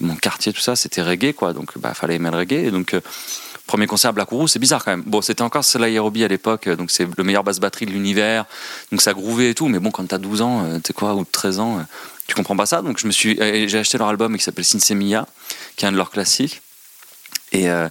[0.00, 1.52] de mon quartier, tout ça, c'était reggae, quoi.
[1.52, 2.66] Donc, bah, fallait aimer le reggae.
[2.66, 3.00] Et donc, euh,
[3.66, 5.02] premier concert à Black Ourou, c'est bizarre quand même.
[5.04, 7.90] Bon, c'était encore Sly Aerobi à l'époque, euh, donc c'est le meilleur basse batterie de
[7.90, 8.44] l'univers.
[8.92, 9.66] Donc, ça grouvait et tout.
[9.66, 11.82] Mais bon, quand t'as 12 ans, euh, tu sais quoi, ou 13 ans, euh,
[12.26, 12.82] tu comprends pas ça?
[12.82, 15.26] Donc, je me suis, et j'ai acheté leur album qui s'appelle Sinsemilla,
[15.76, 16.62] qui est un de leurs classiques.
[17.52, 17.88] Et, euh,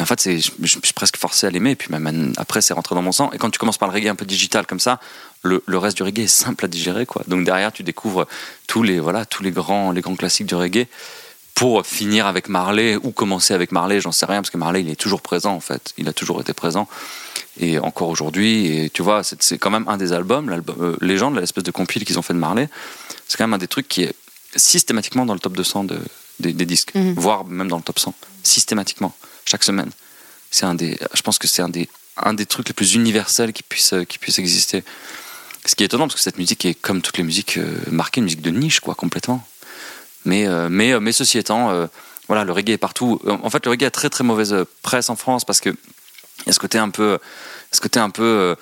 [0.00, 1.72] en fait, c'est, je, suis presque forcé à l'aimer.
[1.72, 3.30] Et puis même après, c'est rentré dans mon sang.
[3.32, 5.00] Et quand tu commences par le reggae un peu digital comme ça,
[5.42, 7.06] le, le reste du reggae est simple à digérer.
[7.06, 7.22] Quoi.
[7.26, 8.26] Donc derrière, tu découvres
[8.66, 10.86] tous les, voilà, tous les grands, les grands classiques du reggae
[11.54, 14.90] pour finir avec Marley ou commencer avec Marley, j'en sais rien, parce que Marley, il
[14.90, 15.92] est toujours présent en fait.
[15.98, 16.86] Il a toujours été présent.
[17.58, 21.34] Et encore aujourd'hui, et tu vois, c'est, quand même un des albums, l'album euh, Légende,
[21.34, 22.68] l'espèce de compile qu'ils ont fait de Marley.
[23.28, 24.14] C'est quand même un des trucs qui est
[24.56, 25.98] systématiquement dans le top 200 de,
[26.40, 27.14] des, des disques, Mhm.
[27.14, 29.14] voire même dans le top 100, systématiquement,
[29.44, 29.90] chaque semaine.
[30.50, 33.52] C'est un des, je pense que c'est un des, un des trucs les plus universels
[33.52, 34.82] qui puisse, qui puisse exister.
[35.66, 38.20] Ce qui est étonnant, parce que cette musique est, comme toutes les musiques, euh, marquée
[38.20, 39.46] une musique de niche, quoi, complètement.
[40.24, 41.86] Mais, euh, mais, euh, mais ceci étant, euh,
[42.26, 43.20] voilà, le reggae est partout.
[43.26, 45.68] Euh, En fait, le reggae a très très mauvaise euh, presse en France parce que
[45.70, 47.18] il y a ce côté un peu,
[47.72, 48.54] ce côté un peu, euh,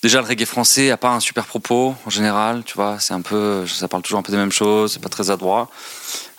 [0.00, 2.98] Déjà, le reggae français a pas un super propos en général, tu vois.
[3.00, 5.68] C'est un peu, ça parle toujours un peu des mêmes choses, c'est pas très adroit.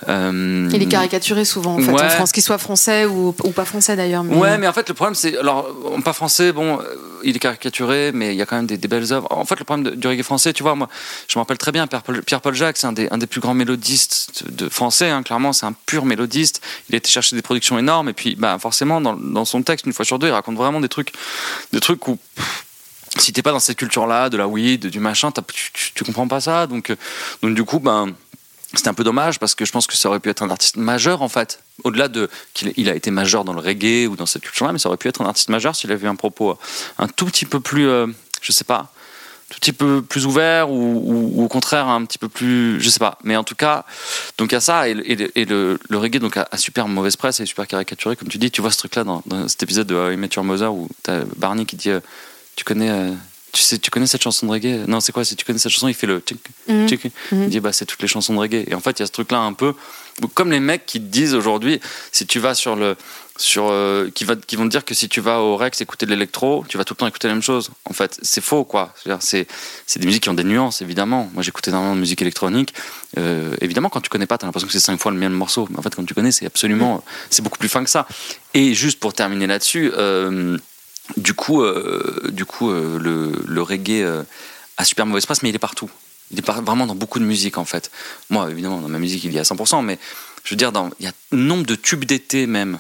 [0.08, 2.02] Euh, Il est caricaturé souvent, en fait, Ouais.
[2.06, 4.24] en France, qu'il soit français ou, ou pas français d'ailleurs.
[4.24, 5.38] mais- Ouais, mais en fait, le problème, c'est.
[5.38, 5.68] Alors,
[6.06, 6.84] pas français, bon, euh,
[7.26, 9.28] il est caricaturé, mais il y a quand même des, des belles œuvres.
[9.30, 10.88] En fait, le problème de- du reggae français, tu vois, moi,
[11.28, 13.54] je me rappelle très bien, Pierre-Paul Pierre-Paul Jacques, c'est un des, un des plus grands
[13.56, 16.62] mélodistes de français, hein, clairement, c'est un pur mélodiste.
[16.88, 19.86] Il a été chercher des productions énormes, et puis, bah, forcément, dans, dans son texte,
[19.86, 21.12] une fois sur deux, il raconte vraiment des trucs,
[21.74, 22.16] des trucs où.
[22.38, 22.66] pff,
[23.18, 26.28] si t'es pas dans cette culture-là, de la weed, du machin, tu, tu, tu comprends
[26.28, 26.68] pas ça.
[26.68, 26.96] Donc, euh,
[27.42, 28.14] donc du coup, ben,
[28.74, 30.78] c'était un peu dommage parce que je pense que ça aurait pu être un artiste
[30.78, 31.64] majeur en fait.
[31.84, 34.80] Au-delà de qu'il il a été majeur dans le reggae ou dans cette culture-là, mais
[34.80, 36.56] ça aurait pu être un artiste majeur s'il avait eu un propos euh,
[37.00, 38.06] un tout petit peu plus, euh,
[38.42, 38.92] je sais pas,
[39.50, 43.18] tout petit peu plus ouvert ou, au contraire un petit peu plus, je sais pas.
[43.24, 43.86] Mais en tout cas,
[44.38, 48.16] donc à ça et, le- reggae donc a, a super mauvaise presse et super caricaturé
[48.16, 48.52] comme tu dis.
[48.52, 50.88] Tu vois ce truc-là dans, cet épisode de How I Met Your Mother où
[51.38, 52.00] Barney qui dit, euh,
[52.60, 52.90] tu connais.
[52.90, 53.12] euh,
[53.52, 54.86] tu sais, tu connais cette chanson de reggae?
[54.88, 55.26] Non, c'est quoi?
[55.26, 56.38] Si tu connais cette chanson, il fait le tchic,
[56.68, 56.88] Mhm.
[56.88, 57.06] tchic.
[57.32, 57.44] Mhm.
[57.46, 58.64] Il dit bah c'est toutes les chansons de reggae.
[58.68, 59.74] Et en fait, il y a ce truc-là un peu
[60.36, 61.80] comme les mecs qui te disent aujourd'hui,
[62.12, 62.96] si tu vas sur le
[63.38, 66.06] sur euh, qui va qui vont te dire que si tu vas au Rex écouter
[66.06, 67.72] de l'électro, tu vas tout le temps écouter la même chose.
[67.86, 68.94] En fait, c'est faux quoi.
[69.22, 69.48] C'est
[69.88, 71.32] c'est des musiques qui ont des nuances évidemment.
[71.34, 72.74] Moi, j'écoutais énormément de musique électronique.
[73.18, 75.68] Euh, évidemment, quand tu connais pas, t'as l'impression que c'est cinq fois le même morceau.
[75.72, 77.02] Mais en fait, quand tu connais, c'est absolument
[77.32, 78.06] c'est beaucoup plus fin que ça.
[78.54, 79.92] Et juste pour terminer là-dessus.
[79.98, 80.58] euh,
[81.18, 84.24] du coup, euh, du coup euh, le, le reggae euh,
[84.78, 85.90] a super mauvaise presse, mais il est partout.
[86.32, 87.90] Il est par- vraiment dans beaucoup de musique, en fait.
[88.30, 89.98] Moi, évidemment, dans ma musique, il y a 100%, mais
[90.44, 92.80] je veux dire, dans, il y a nombre de tubes d'été, même.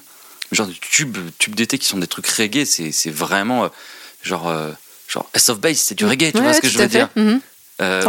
[0.52, 3.70] Genre de tubes, tubes d'été qui sont des trucs reggae, c'est vraiment.
[4.24, 4.52] genre.
[5.08, 6.90] Genre, S of Base, c'est du reggae, tu Ouais, vois ce que je veux fait.
[6.90, 7.42] dire Mhm.
[7.82, 8.02] Euh,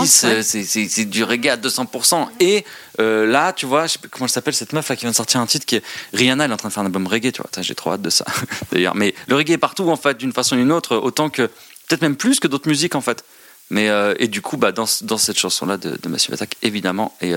[0.00, 0.42] Police, ouais.
[0.42, 2.28] c'est- du reggae à 200%.
[2.40, 2.64] Et
[3.00, 5.10] euh, là, tu vois, je sais pas comment elle s'appelle cette meuf là qui vient
[5.10, 5.82] de sortir un titre qui est
[6.14, 7.50] Rihanna, elle est en train de faire un album reggae, tu vois.
[7.60, 8.24] J'ai trop hâte de ça
[8.72, 8.94] d'ailleurs.
[8.94, 11.42] Mais le reggae est partout en fait, d'une façon ou d'une autre, autant que
[11.88, 13.24] peut-être même plus que d'autres musiques en fait.
[13.70, 16.54] Mais euh, et du coup, bah, dans, dans cette chanson là de, de Massive Attack,
[16.62, 17.34] évidemment, et,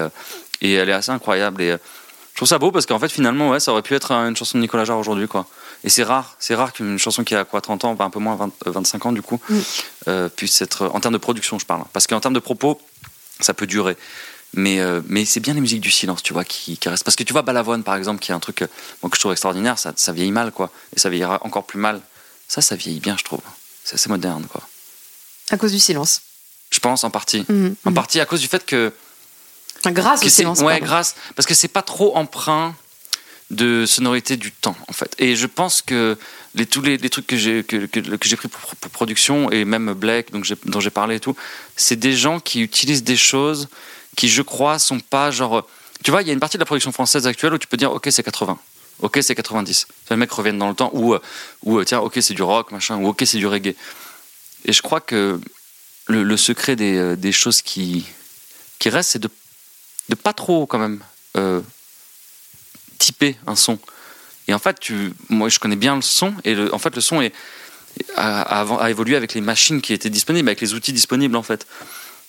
[0.61, 1.61] et elle est assez incroyable.
[1.61, 4.35] Et je trouve ça beau parce qu'en fait, finalement, ouais, ça aurait pu être une
[4.37, 5.45] chanson de Nicolas Jarre aujourd'hui, quoi.
[5.83, 8.19] Et c'est rare, c'est rare qu'une chanson qui a quoi 30 ans, enfin, un peu
[8.19, 9.39] moins 20, euh, 25 ans du coup,
[10.07, 11.83] euh, puisse être en termes de production, je parle.
[11.93, 12.79] Parce qu'en termes de propos,
[13.39, 13.97] ça peut durer.
[14.53, 17.03] Mais, euh, mais c'est bien les musiques du silence, tu vois, qui, qui restent.
[17.05, 18.67] Parce que tu vois, Balavoine, par exemple, qui est un truc euh,
[19.01, 20.71] moi, que je trouve extraordinaire, ça, ça vieillit mal, quoi.
[20.95, 22.01] Et ça vieillira encore plus mal.
[22.47, 23.39] Ça, ça vieillit bien, je trouve.
[23.83, 24.61] C'est assez moderne, quoi.
[25.51, 26.21] À cause du silence.
[26.69, 27.45] Je pense, en partie.
[27.47, 27.75] Mhm.
[27.85, 28.91] En partie à cause du fait que.
[29.85, 30.59] Grâce que au silence.
[30.59, 30.85] ouais, pardon.
[30.85, 31.15] grâce.
[31.35, 32.75] Parce que c'est pas trop emprunt
[33.51, 35.13] de sonorité du temps, en fait.
[35.19, 36.17] Et je pense que
[36.69, 40.79] tous les, trucs que j'ai que, que, pris pour, production, et même Blake, donc dont
[40.79, 41.35] j'ai parlé et tout,
[41.75, 43.67] c'est des gens qui utilisent des choses
[44.15, 45.67] qui, je crois, sont pas genre.
[46.03, 47.77] Tu vois, il y a une partie de la production française actuelle où tu peux
[47.77, 48.57] dire, ok, c'est 80.
[49.01, 49.87] Ok, c'est 90.
[50.09, 51.21] Les mecs reviennent dans le temps, ou, euh,
[51.63, 53.75] ou euh, tiens, ok, c'est du rock, machin, ou ok, c'est du reggae.
[54.63, 55.39] Et je crois que
[56.07, 58.05] le, secret des, euh, des choses qui,
[58.79, 59.29] qui restent, c'est de,
[60.09, 61.01] de pas trop, quand même,
[63.47, 63.79] un son.
[64.47, 67.01] Et en fait, tu, moi, je connais bien le son, et le, en fait, le
[67.01, 67.33] son est,
[68.15, 71.43] a, a- a évolué avec les machines qui étaient disponibles, avec les outils disponibles, en
[71.43, 71.65] fait.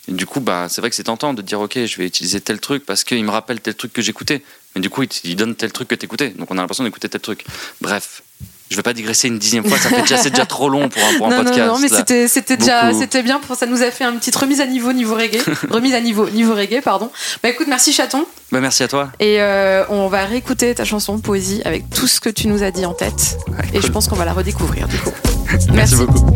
[0.08, 2.40] Et du coup, bah, c'est vrai que c'est tentant de dire, ok, je vais utiliser
[2.40, 4.42] tel truc parce qu'il me rappelle tel truc que j'écoutais.
[4.74, 6.30] Mais du coup, il, donne tel truc que t'écoutais.
[6.30, 7.44] Donc on a l'impression d'écouter tel truc.
[7.80, 8.22] Bref,
[8.68, 11.04] je vais pas digresser une dixième fois, ça fait déjà, c'est déjà trop long pour
[11.04, 11.58] un, pour un non, podcast.
[11.58, 14.34] non, non, mais c'était, c'était déjà, c'était bien pour ça nous a fait une petite
[14.34, 17.10] remise à niveau niveau reggae, remise à niveau niveau reggae, pardon.
[17.42, 19.10] Bah écoute, merci chaton, Bah, merci à toi.
[19.18, 22.70] et euh, on va réécouter ta chanson Poésie avec tout ce que tu nous as
[22.70, 25.10] dit en tête, Ouais, et je pense qu'on va la redécouvrir du coup.
[25.72, 26.26] Merci beaucoup.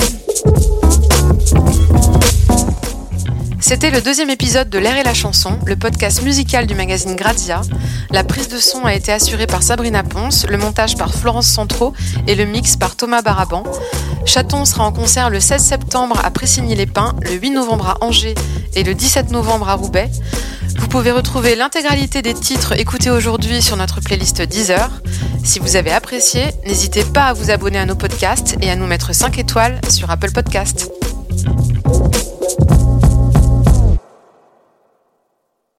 [3.68, 7.62] C'était le deuxième épisode de L'air et la chanson, le podcast musical du magazine Grazia.
[8.12, 11.92] La prise de son a été assurée par Sabrina Ponce, le montage par Florence Centraux
[12.28, 13.64] et le mix par Thomas Baraban.
[14.24, 18.36] Chaton sera en concert le 16 septembre à Pressigny-les-Pins, le 8 novembre à Angers
[18.76, 20.12] et le 17 novembre à Roubaix.
[20.78, 24.88] Vous pouvez retrouver l'intégralité des titres écoutés aujourd'hui sur notre playlist Deezer.
[25.42, 28.86] Si vous avez apprécié, n'hésitez pas à vous abonner à nos podcasts et à nous
[28.86, 30.88] mettre 5 étoiles sur Apple Podcasts.